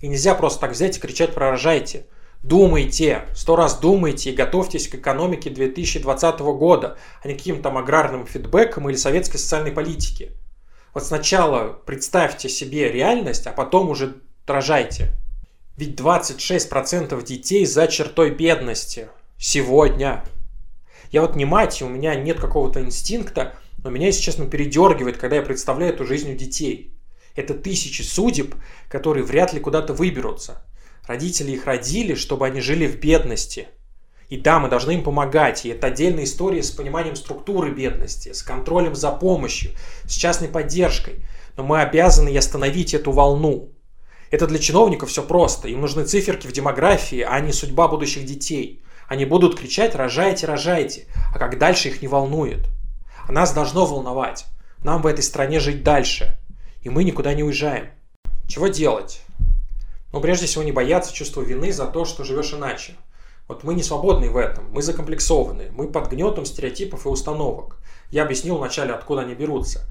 И 0.00 0.08
нельзя 0.08 0.34
просто 0.34 0.62
так 0.62 0.72
взять 0.72 0.98
и 0.98 1.00
кричать 1.00 1.32
про 1.32 1.52
рожайте– 1.52 2.06
Думайте, 2.42 3.26
сто 3.34 3.54
раз 3.54 3.78
думайте 3.78 4.30
и 4.30 4.34
готовьтесь 4.34 4.88
к 4.88 4.94
экономике 4.94 5.50
2020 5.50 6.40
года, 6.40 6.96
а 7.22 7.28
не 7.28 7.34
каким-то 7.34 7.64
там 7.64 7.76
аграрным 7.76 8.26
фидбэком 8.26 8.88
или 8.88 8.96
советской 8.96 9.36
социальной 9.36 9.72
политике. 9.72 10.32
Вот 10.94 11.04
сначала 11.04 11.68
представьте 11.84 12.48
себе 12.48 12.90
реальность, 12.90 13.46
а 13.46 13.52
потом 13.52 13.90
уже 13.90 14.16
рожайте. 14.46 15.12
Ведь 15.76 16.00
26% 16.00 17.22
детей 17.24 17.66
за 17.66 17.86
чертой 17.86 18.30
бедности 18.30 19.08
сегодня. 19.38 20.24
Я 21.10 21.20
вот 21.20 21.36
не 21.36 21.44
мать, 21.44 21.80
и 21.80 21.84
у 21.84 21.88
меня 21.88 22.14
нет 22.14 22.40
какого-то 22.40 22.80
инстинкта, 22.80 23.54
но 23.84 23.90
меня, 23.90 24.06
если 24.06 24.22
честно, 24.22 24.46
передергивает, 24.46 25.18
когда 25.18 25.36
я 25.36 25.42
представляю 25.42 25.92
эту 25.92 26.06
жизнь 26.06 26.32
у 26.32 26.36
детей. 26.36 26.94
Это 27.36 27.54
тысячи 27.54 28.02
судеб, 28.02 28.54
которые 28.88 29.24
вряд 29.24 29.52
ли 29.52 29.60
куда-то 29.60 29.92
выберутся. 29.92 30.64
Родители 31.10 31.50
их 31.50 31.66
родили, 31.66 32.14
чтобы 32.14 32.46
они 32.46 32.60
жили 32.60 32.86
в 32.86 33.00
бедности. 33.00 33.66
И 34.28 34.36
да, 34.36 34.60
мы 34.60 34.68
должны 34.68 34.92
им 34.92 35.02
помогать. 35.02 35.66
И 35.66 35.68
это 35.70 35.88
отдельная 35.88 36.22
история 36.22 36.62
с 36.62 36.70
пониманием 36.70 37.16
структуры 37.16 37.72
бедности, 37.72 38.32
с 38.32 38.44
контролем 38.44 38.94
за 38.94 39.10
помощью, 39.10 39.72
с 40.04 40.12
частной 40.12 40.46
поддержкой. 40.46 41.24
Но 41.56 41.64
мы 41.64 41.80
обязаны 41.80 42.28
и 42.28 42.36
остановить 42.36 42.94
эту 42.94 43.10
волну. 43.10 43.70
Это 44.30 44.46
для 44.46 44.60
чиновников 44.60 45.10
все 45.10 45.24
просто. 45.24 45.66
Им 45.66 45.80
нужны 45.80 46.04
циферки 46.04 46.46
в 46.46 46.52
демографии, 46.52 47.26
а 47.28 47.40
не 47.40 47.52
судьба 47.52 47.88
будущих 47.88 48.24
детей. 48.24 48.80
Они 49.08 49.24
будут 49.24 49.58
кричать 49.58 49.96
«рожайте, 49.96 50.46
рожайте», 50.46 51.06
а 51.34 51.40
как 51.40 51.58
дальше 51.58 51.88
их 51.88 52.02
не 52.02 52.06
волнует. 52.06 52.68
А 53.26 53.32
нас 53.32 53.52
должно 53.52 53.84
волновать. 53.84 54.46
Нам 54.84 55.02
в 55.02 55.08
этой 55.08 55.24
стране 55.24 55.58
жить 55.58 55.82
дальше. 55.82 56.38
И 56.82 56.88
мы 56.88 57.02
никуда 57.02 57.34
не 57.34 57.42
уезжаем. 57.42 57.88
Чего 58.46 58.68
делать? 58.68 59.22
Но 60.12 60.20
прежде 60.20 60.46
всего 60.46 60.64
не 60.64 60.72
бояться 60.72 61.12
чувства 61.12 61.42
вины 61.42 61.72
за 61.72 61.86
то, 61.86 62.04
что 62.04 62.24
живешь 62.24 62.52
иначе. 62.52 62.94
Вот 63.48 63.64
мы 63.64 63.74
не 63.74 63.82
свободны 63.82 64.30
в 64.30 64.36
этом, 64.36 64.70
мы 64.70 64.82
закомплексованы, 64.82 65.70
мы 65.72 65.88
под 65.88 66.08
гнетом 66.08 66.44
стереотипов 66.44 67.04
и 67.04 67.08
установок. 67.08 67.78
Я 68.10 68.22
объяснил 68.22 68.58
вначале, 68.58 68.92
откуда 68.92 69.22
они 69.22 69.34
берутся. 69.34 69.86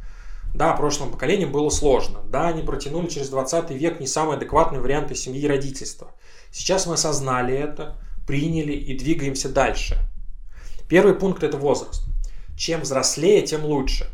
Да, 0.54 0.74
прошлым 0.74 1.12
поколениям 1.12 1.52
было 1.52 1.70
сложно. 1.70 2.22
Да, 2.26 2.48
они 2.48 2.64
протянули 2.64 3.08
через 3.08 3.30
20 3.30 3.70
век 3.72 4.00
не 4.00 4.08
самые 4.08 4.38
адекватные 4.38 4.82
варианты 4.82 5.14
семьи 5.14 5.42
и 5.42 5.48
родительства. 5.48 6.12
Сейчас 6.52 6.88
мы 6.88 6.96
осознали 6.96 7.56
это, 7.56 7.98
приняли 8.26 8.74
и 8.74 8.98
двигаемся 8.98 9.50
дальше. 9.50 9.98
Первый 10.88 11.14
пункт– 11.14 11.44
это 11.44 11.58
возраст. 11.58 12.04
Чем 12.58 12.82
взрослее, 12.82 13.42
тем 13.42 13.64
лучше. 13.64 14.08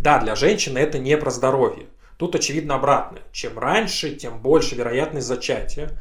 Да, 0.00 0.18
для 0.18 0.34
женщины 0.34 0.78
это 0.78 0.98
не 0.98 1.16
про 1.16 1.30
здоровье. 1.30 1.86
Тут 2.16 2.34
очевидно 2.34 2.76
обратное. 2.76 3.22
Чем 3.32 3.58
раньше, 3.58 4.14
тем 4.14 4.40
больше 4.40 4.74
вероятность 4.74 5.26
зачатия, 5.26 5.98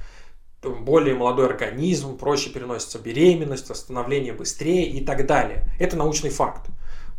более 0.62 1.13
молодой 1.13 1.45
организм, 1.47 2.17
проще 2.17 2.49
переносится 2.49 2.99
беременность, 2.99 3.69
восстановление 3.69 4.34
быстрее 4.34 4.88
и 4.89 5.04
так 5.04 5.28
далее. 5.28 5.67
Это 5.80 5.95
научный 5.97 6.30
факт. 6.30 6.69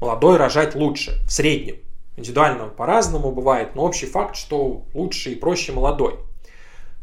Молодой 0.00 0.36
рожать 0.36 0.74
лучше, 0.74 1.22
в 1.26 1.30
среднем. 1.30 1.76
Индивидуально 2.16 2.68
по-разному 2.68 3.30
бывает, 3.32 3.74
но 3.74 3.84
общий 3.84 4.06
факт, 4.06 4.36
что 4.36 4.86
лучше 4.94 5.32
и 5.32 5.34
проще 5.34 5.72
молодой. 5.72 6.18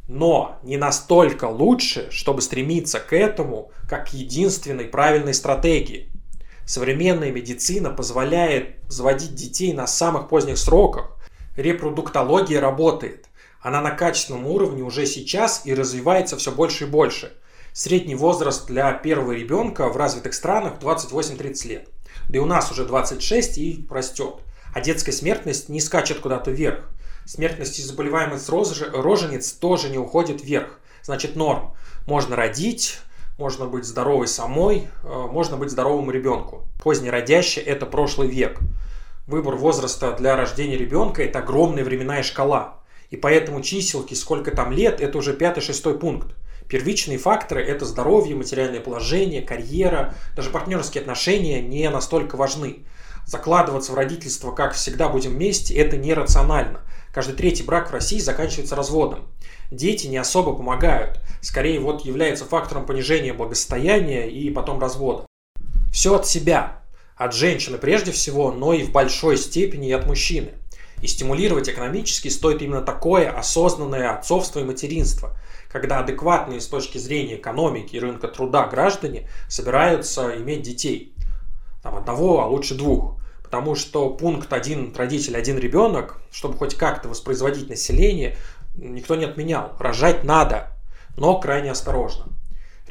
но 0.08 0.60
не 0.64 0.78
настолько 0.78 1.46
лучше, 1.46 2.10
чтобы 2.12 2.42
стремиться 2.42 3.00
к 3.00 3.14
этому 3.14 3.72
как 3.88 4.10
к 4.10 4.14
единственной 4.14 4.86
правильной 4.86 5.34
стратегии. 5.34 6.10
Современная 6.66 7.32
медицина 7.32 7.90
позволяет 7.90 8.78
заводить 8.88 9.36
детей 9.36 9.74
на 9.74 9.88
самых 9.88 10.30
поздних 10.30 10.58
сроках. 10.58 11.18
Репродуктология 11.56 12.60
работает. 12.60 13.28
Она 13.62 13.82
на 13.82 13.92
качественном 13.92 14.48
уровне 14.48 14.84
уже 14.84 15.06
сейчас 15.06 15.66
и 15.66 15.74
развивается 15.74 16.38
все 16.38 16.52
больше 16.52 16.86
и 16.86 16.88
больше. 16.88 17.34
Средний 17.72 18.16
возраст 18.16 18.68
для 18.68 18.92
первого 18.92 19.32
ребенка 19.32 19.90
в 19.90 19.98
развитых 19.98 20.34
странах 20.34 20.74
28-30 20.82 21.68
лет. 21.68 21.90
Да 22.30 22.38
и 22.38 22.40
у 22.40 22.46
нас 22.46 22.72
уже 22.72 22.86
26 22.86 23.58
и 23.58 23.88
растет. 23.90 24.36
А 24.74 24.82
детская 24.82 25.12
смертность 25.12 25.70
не 25.70 25.80
скачет 25.80 26.20
куда-то 26.20 26.52
вверх. 26.52 26.90
Смертность 27.26 27.80
и 27.80 27.84
заболеваемость 27.84 28.50
рожениц 28.50 29.52
тоже 29.54 29.90
не 29.90 29.98
уходит 29.98 30.44
вверх. 30.44 30.80
Значит, 31.04 31.36
норм. 31.36 31.74
Можно 32.06 32.36
родить, 32.36 33.00
можно 33.38 33.66
быть 33.66 33.86
здоровой 33.86 34.28
самой, 34.28 34.88
э, 35.04 35.08
можно 35.08 35.58
быть 35.58 35.72
здоровым 35.72 36.12
ребенку. 36.12 36.68
Позднеродящий– 36.84 37.62
это 37.64 37.86
прошлый 37.86 38.28
век. 38.28 38.60
Выбор 39.26 39.56
возраста 39.56 40.12
для 40.12 40.36
рождения 40.36 40.76
ребенка– 40.76 41.24
это 41.24 41.40
огромная 41.40 41.86
временная 41.86 42.24
шкала. 42.24 42.82
И 43.10 43.16
поэтому 43.16 43.62
чиселки, 43.62 44.16
сколько 44.16 44.52
там 44.52 44.74
лет, 44.74 45.00
это 45.00 45.18
уже 45.18 45.34
пятый-шестой 45.34 45.98
пункт. 45.98 46.36
Первичные 46.68 47.18
факторы– 47.18 47.64
это 47.66 47.86
здоровье, 47.86 48.36
материальное 48.36 48.82
положение, 48.82 49.42
карьера, 49.42 50.14
даже 50.36 50.50
партнерские 50.50 51.02
отношения 51.02 51.62
не 51.62 51.90
настолько 51.90 52.36
важны. 52.36 52.86
Закладываться 53.26 53.94
в 53.94 53.96
родительство, 53.96 54.52
как 54.52 54.74
всегда 54.74 55.08
будем 55.08 55.32
вместе, 55.32 55.74
это 55.76 55.96
нерационально. 55.96 56.82
Каждый 57.14 57.36
третий 57.38 57.64
брак 57.64 57.92
в 57.92 57.94
России 57.94 58.20
заканчивается 58.20 58.76
разводом. 58.76 59.30
Дети 59.72 60.08
не 60.08 60.18
особо 60.18 60.54
помогают. 60.54 61.22
Скорее 61.40 61.80
вот 61.80 62.04
является 62.04 62.44
фактором 62.44 62.86
понижения 62.86 63.32
благосостояния 63.32 64.30
и 64.30 64.50
потом 64.50 64.82
развода. 64.82 65.26
Все 65.94 66.14
от 66.16 66.28
себя. 66.28 66.83
От 67.24 67.34
женщины 67.34 67.78
прежде 67.78 68.12
всего, 68.12 68.52
но 68.52 68.74
и 68.74 68.84
в 68.84 68.92
большой 68.92 69.38
степени 69.38 69.90
от 69.94 70.06
мужчины. 70.06 70.50
И 71.02 71.08
стимулировать 71.08 71.70
экономически 71.70 72.28
стоит 72.28 72.62
именно 72.62 72.82
такое 72.82 73.32
осознанное 73.32 74.14
отцовство 74.14 74.60
и 74.60 74.66
материнство, 74.66 75.38
когда 75.72 76.00
адекватные 76.00 76.60
с 76.60 76.68
точки 76.68 76.98
зрения 76.98 77.36
экономики 77.36 77.96
и 77.96 78.00
рынка 78.02 78.28
труда 78.28 78.68
граждане 78.68 79.30
собираются 79.48 80.36
иметь 80.36 80.64
детей. 80.64 81.16
Там 81.82 81.96
одного, 81.96 82.42
а 82.42 82.48
лучше 82.48 82.76
двух. 82.76 83.16
Потому 83.42 83.76
что 83.76 84.10
пункт 84.10 84.52
один 84.52 84.94
родитель, 84.94 85.38
один 85.38 85.58
ребенок, 85.58 86.20
чтобы 86.30 86.58
хоть 86.58 86.76
как-то 86.76 87.08
воспроизводить 87.08 87.70
население, 87.70 88.36
никто 88.76 89.16
не 89.16 89.24
отменял. 89.24 89.78
Рожать 89.80 90.26
надо, 90.26 90.74
но 91.16 91.40
крайне 91.40 91.72
осторожно. 91.72 92.33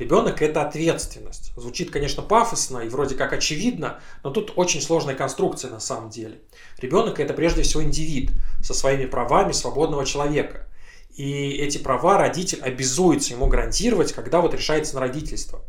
Ребенок– 0.02 0.42
это 0.42 0.62
ответственность. 0.62 1.52
Звучит, 1.56 1.92
конечно, 1.92 2.24
пафосно 2.24 2.78
и 2.78 2.88
вроде 2.88 3.14
как 3.14 3.32
очевидно, 3.32 4.00
но 4.24 4.30
тут 4.30 4.52
очень 4.56 4.82
сложная 4.82 5.14
конструкция 5.14 5.70
на 5.70 5.78
самом 5.78 6.10
деле. 6.10 6.40
Ребенок– 6.78 7.20
это 7.20 7.34
прежде 7.34 7.62
всего 7.62 7.84
индивид 7.84 8.32
со 8.64 8.74
своими 8.74 9.06
правами 9.06 9.52
свободного 9.52 10.04
человека. 10.04 10.66
И 11.14 11.52
эти 11.52 11.78
права 11.78 12.18
родитель 12.18 12.60
обязуется 12.62 13.34
ему 13.34 13.46
гарантировать, 13.46 14.12
когда 14.12 14.40
вот 14.40 14.54
решается 14.54 14.96
на 14.96 15.02
родительство. 15.02 15.60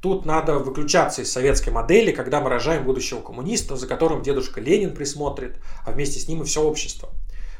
Тут 0.00 0.26
надо 0.26 0.60
выключаться 0.60 1.22
из 1.22 1.32
советской 1.32 1.70
модели, 1.70 2.12
когда 2.12 2.40
мы 2.40 2.50
рожаем 2.50 2.84
будущего 2.84 3.20
коммуниста, 3.20 3.76
за 3.76 3.88
которым 3.88 4.22
дедушка 4.22 4.60
Ленин 4.60 4.94
присмотрит, 4.94 5.58
а 5.84 5.90
вместе 5.90 6.20
с 6.20 6.28
ним 6.28 6.42
и 6.42 6.44
все 6.44 6.62
общество. 6.62 7.08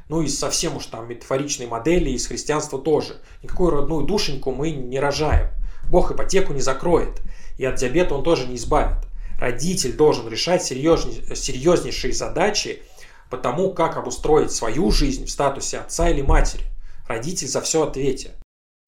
Ну 0.09 0.23
и 0.23 0.29
совсем 0.29 0.77
уж 0.77 0.87
там 0.87 1.09
метафоричной 1.09 1.67
модели 1.67 2.11
из 2.11 2.29
христианства 2.29 2.79
тоже. 2.79 3.17
Никакую 3.43 3.71
родную 3.71 4.07
душеньку 4.07 4.53
мы 4.53 4.71
не 4.71 5.01
рожаем. 5.01 5.49
Бог 5.91 6.13
ипотеку 6.13 6.53
не 6.53 6.61
закроет. 6.61 7.21
И 7.59 7.65
от 7.65 7.77
диабета 7.77 8.15
он 8.15 8.23
тоже 8.23 8.47
не 8.47 8.57
избавит. 8.57 8.99
Родитель 9.39 9.95
должен 9.95 10.29
решать 10.29 10.65
серьезнейшие 10.65 12.13
задачи 12.13 12.83
по 13.29 13.37
тому, 13.37 13.73
как 13.73 13.97
обустроить 13.97 14.53
свою 14.53 14.91
жизнь 14.91 15.27
в 15.27 15.31
статусе 15.31 15.79
отца 15.79 16.09
или 16.09 16.23
матери. 16.23 16.65
Родитель 17.09 17.49
за 17.49 17.61
все 17.61 17.83
ответит. 17.83 18.33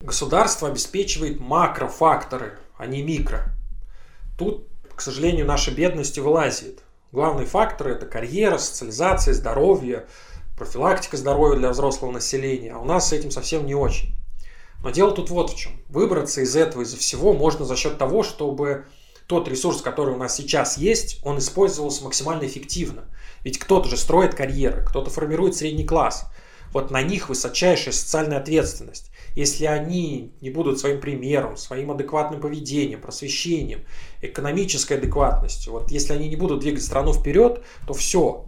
Государство 0.00 0.68
обеспечивает 0.68 1.40
макрофакторы, 1.40 2.58
а 2.76 2.86
не 2.86 3.02
микро. 3.02 3.52
Тут, 4.38 4.68
к 4.94 5.00
сожалению, 5.00 5.46
наша 5.46 5.70
бедность 5.70 6.18
и 6.18 6.20
вылазит. 6.20 6.80
Главные 7.10 7.46
факторы– 7.46 7.92
это 7.94 8.06
карьера, 8.06 8.58
социализация, 8.58 9.34
здоровье, 9.34 10.06
профилактика 10.56 11.16
здоровья 11.16 11.58
для 11.58 11.70
взрослого 11.70 12.12
населения. 12.12 12.72
А 12.74 12.78
у 12.78 12.84
нас 12.84 13.08
с 13.08 13.12
этим 13.12 13.30
совсем 13.30 13.66
не 13.66 13.74
очень. 13.74 14.14
Но 14.84 14.90
дело 14.90 15.12
тут 15.12 15.30
вот 15.30 15.50
в 15.50 15.56
чем. 15.56 15.72
Выбраться 15.88 16.42
из 16.42 16.54
этого, 16.54 16.82
из-за 16.82 16.98
всего 16.98 17.32
можно 17.32 17.64
за 17.64 17.74
счет 17.74 17.96
того, 17.96 18.22
чтобы 18.22 18.84
тот 19.26 19.48
ресурс, 19.48 19.80
который 19.80 20.14
у 20.14 20.18
нас 20.18 20.36
сейчас 20.36 20.76
есть, 20.76 21.20
он 21.24 21.38
использовался 21.38 22.04
максимально 22.04 22.46
эффективно. 22.46 23.04
Ведь 23.42 23.58
кто-то 23.58 23.88
же 23.88 23.96
строит 23.96 24.34
карьеры, 24.34 24.84
кто-то 24.86 25.08
формирует 25.08 25.56
средний 25.56 25.84
класс. 25.84 26.26
Вот 26.70 26.90
на 26.90 27.00
них 27.00 27.30
высочайшая 27.30 27.94
социальная 27.94 28.38
ответственность. 28.38 29.10
Если 29.34 29.64
они 29.64 30.34
не 30.42 30.50
будут 30.50 30.78
своим 30.78 31.00
примером, 31.00 31.56
своим 31.56 31.90
адекватным 31.90 32.42
поведением, 32.42 33.00
просвещением, 33.00 33.84
экономической 34.20 34.98
адекватностью, 34.98 35.72
вот 35.72 35.90
если 35.90 36.12
они 36.12 36.28
не 36.28 36.36
будут 36.36 36.60
двигать 36.60 36.84
страну 36.84 37.14
вперед, 37.14 37.62
то 37.86 37.94
все, 37.94 38.44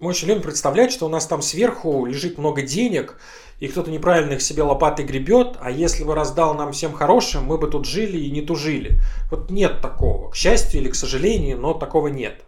мы 0.00 0.08
очень 0.08 0.28
любим 0.28 0.42
представлять, 0.42 0.92
что 0.92 1.04
у 1.04 1.08
нас 1.10 1.26
там 1.26 1.42
сверху 1.42 2.06
лежит 2.06 2.38
много 2.38 2.62
денег, 2.62 3.18
и 3.58 3.68
кто-то 3.68 3.90
неправильно 3.90 4.32
их 4.32 4.42
себе 4.42 4.62
лопатой 4.62 5.04
гребет, 5.04 5.58
а 5.60 5.70
если 5.70 6.04
бы 6.04 6.14
раздал 6.14 6.54
нам 6.54 6.72
всем 6.72 6.94
хорошим, 6.94 7.44
мы 7.44 7.58
бы 7.58 7.68
тут 7.68 7.84
жили 7.84 8.18
и 8.18 8.30
не 8.30 8.40
тужили. 8.40 9.02
Вот 9.30 9.50
нет 9.50 9.82
такого. 9.82 10.30
К 10.30 10.36
счастью 10.36 10.80
или 10.80 10.88
к 10.88 10.94
сожалению, 10.94 11.58
но 11.58 11.74
такого 11.74 12.08
нет. 12.08 12.40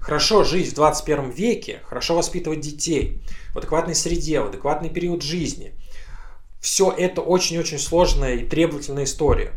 Хорошо 0.00 0.42
жить 0.42 0.72
в 0.72 0.74
21 0.74 1.30
веке, 1.30 1.80
хорошо 1.84 2.16
воспитывать 2.16 2.60
детей 2.60 3.22
в 3.52 3.58
адекватной 3.58 3.94
среде, 3.94 4.40
в 4.40 4.48
адекватный 4.48 4.90
период 4.90 5.22
жизни. 5.22 5.74
Все 6.60 6.90
это 6.90 7.20
очень-очень 7.20 7.78
сложная 7.78 8.34
и 8.34 8.44
требовательная 8.44 9.04
история 9.04 9.52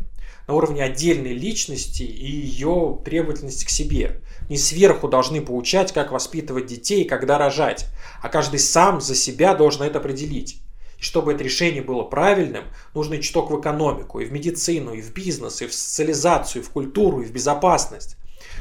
на 0.47 0.54
уровне 0.54 0.84
отдельной 0.84 1.34
личности 1.34 2.04
и 2.04 2.30
ее 2.30 2.99
требовательности 3.04 3.65
к 3.65 3.69
себе. 3.69 4.21
Не 4.49 4.58
сверху 4.58 5.08
должны 5.08 5.41
поучать, 5.41 5.91
как 5.91 6.12
воспитывать 6.12 6.65
детей 6.65 7.06
когда 7.06 7.38
рожать, 7.38 7.88
а 8.21 8.30
каждый 8.30 8.60
сам 8.60 9.01
за 9.01 9.15
себя 9.15 9.54
должен 9.56 9.84
это 9.84 9.99
определить. 9.99 10.62
И 10.97 11.01
чтобы 11.01 11.34
это 11.34 11.43
решение 11.43 11.82
было 11.82 12.04
правильным, 12.04 12.65
нужно 12.93 13.15
и 13.15 13.21
чуток 13.21 13.49
в 13.49 13.60
экономику, 13.60 14.19
и 14.19 14.25
в 14.25 14.32
медицину, 14.32 14.93
и 14.93 15.01
в 15.01 15.13
бизнес, 15.13 15.62
и 15.62 15.67
в 15.67 15.73
социализацию, 15.73 16.62
и 16.62 16.65
в 16.65 16.69
культуру, 16.69 17.21
и 17.21 17.25
в 17.25 17.32
безопасность. 17.32 18.17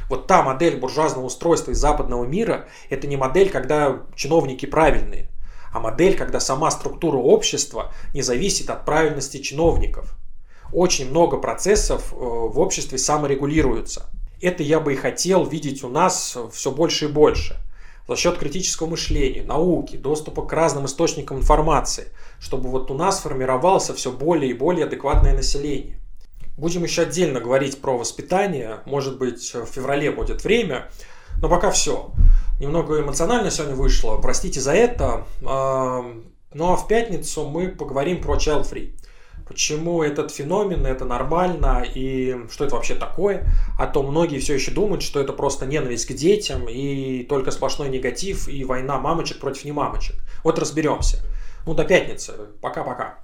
Вот 0.09 0.27
та 0.27 0.43
модель 0.43 0.77
буржуазного 0.77 1.25
устройства 1.25 1.71
из 1.71 1.77
западного 1.77 2.25
мира– 2.25 2.67
это 2.89 3.07
не 3.07 3.17
модель, 3.17 3.49
когда 3.49 4.03
чиновники 4.15 4.65
правильные, 4.65 5.29
а 5.73 5.79
модель, 5.79 6.17
когда 6.17 6.39
сама 6.39 6.71
структура 6.71 7.17
общества 7.17 7.93
не 8.13 8.21
зависит 8.21 8.69
от 8.69 8.85
правильности 8.85 9.37
чиновников– 9.37 10.15
очень 10.71 11.09
много 11.09 11.37
процессов 11.37 12.13
э, 12.13 12.15
в 12.15 12.59
обществе 12.59 12.97
саморегулируются. 12.97 14.09
Это 14.41 14.63
я 14.63 14.79
бы 14.79 14.93
и 14.93 14.95
хотел 14.95 15.45
видеть 15.45 15.83
у 15.83 15.89
нас 15.89 16.37
все 16.51 16.71
больше 16.71 17.05
и 17.05 17.07
больше. 17.07 17.57
За 18.07 18.15
счет 18.15 18.37
критического 18.37 18.87
мышления, 18.87 19.43
науки, 19.43 19.95
доступа 19.95 20.45
к 20.45 20.51
разным 20.51 20.85
источникам 20.85 21.37
информации, 21.37 22.07
чтобы 22.39 22.69
вот 22.69 22.89
у 22.91 22.93
нас 22.93 23.19
формировалось 23.19 23.89
все 23.91 24.11
более 24.11 24.51
и 24.51 24.55
более 24.55 24.85
адекватное 24.85 25.33
население. 25.33 25.97
Будем 26.57 26.83
еще 26.83 27.03
отдельно 27.03 27.39
говорить 27.39 27.79
про 27.79 27.97
воспитание, 27.97 28.79
может 28.85 29.17
быть 29.17 29.53
в 29.53 29.65
феврале 29.65 30.11
будет 30.11 30.43
время, 30.43 30.89
но 31.41 31.47
пока 31.47 31.71
все. 31.71 32.11
Немного 32.59 32.99
эмоционально 32.99 33.49
сегодня 33.49 33.75
вышло, 33.75 34.17
простите 34.17 34.59
за 34.59 34.73
это. 34.73 35.25
Ну 35.41 36.73
а 36.73 36.75
в 36.75 36.87
пятницу 36.87 37.47
мы 37.47 37.69
поговорим 37.69 38.21
про 38.21 38.35
child 38.35 38.69
free 38.69 38.93
почему 39.47 40.03
этот 40.03 40.31
феномен, 40.31 40.85
это 40.85 41.05
нормально 41.05 41.83
и 41.83 42.37
что 42.49 42.65
это 42.65 42.75
вообще 42.75 42.95
такое, 42.95 43.45
а 43.79 43.87
то 43.87 44.03
многие 44.03 44.39
все 44.39 44.53
еще 44.53 44.71
думают, 44.71 45.03
что 45.03 45.19
это 45.19 45.33
просто 45.33 45.65
ненависть 45.65 46.07
к 46.07 46.13
детям 46.13 46.67
и 46.69 47.23
только 47.23 47.51
сплошной 47.51 47.89
негатив 47.89 48.47
и 48.47 48.63
война 48.63 48.99
мамочек 48.99 49.39
против 49.39 49.65
не 49.65 49.71
мамочек. 49.71 50.15
Вот 50.43 50.59
разберемся. 50.59 51.17
Ну, 51.65 51.73
до 51.73 51.83
пятницы. 51.83 52.33
Пока-пока. 52.61 53.19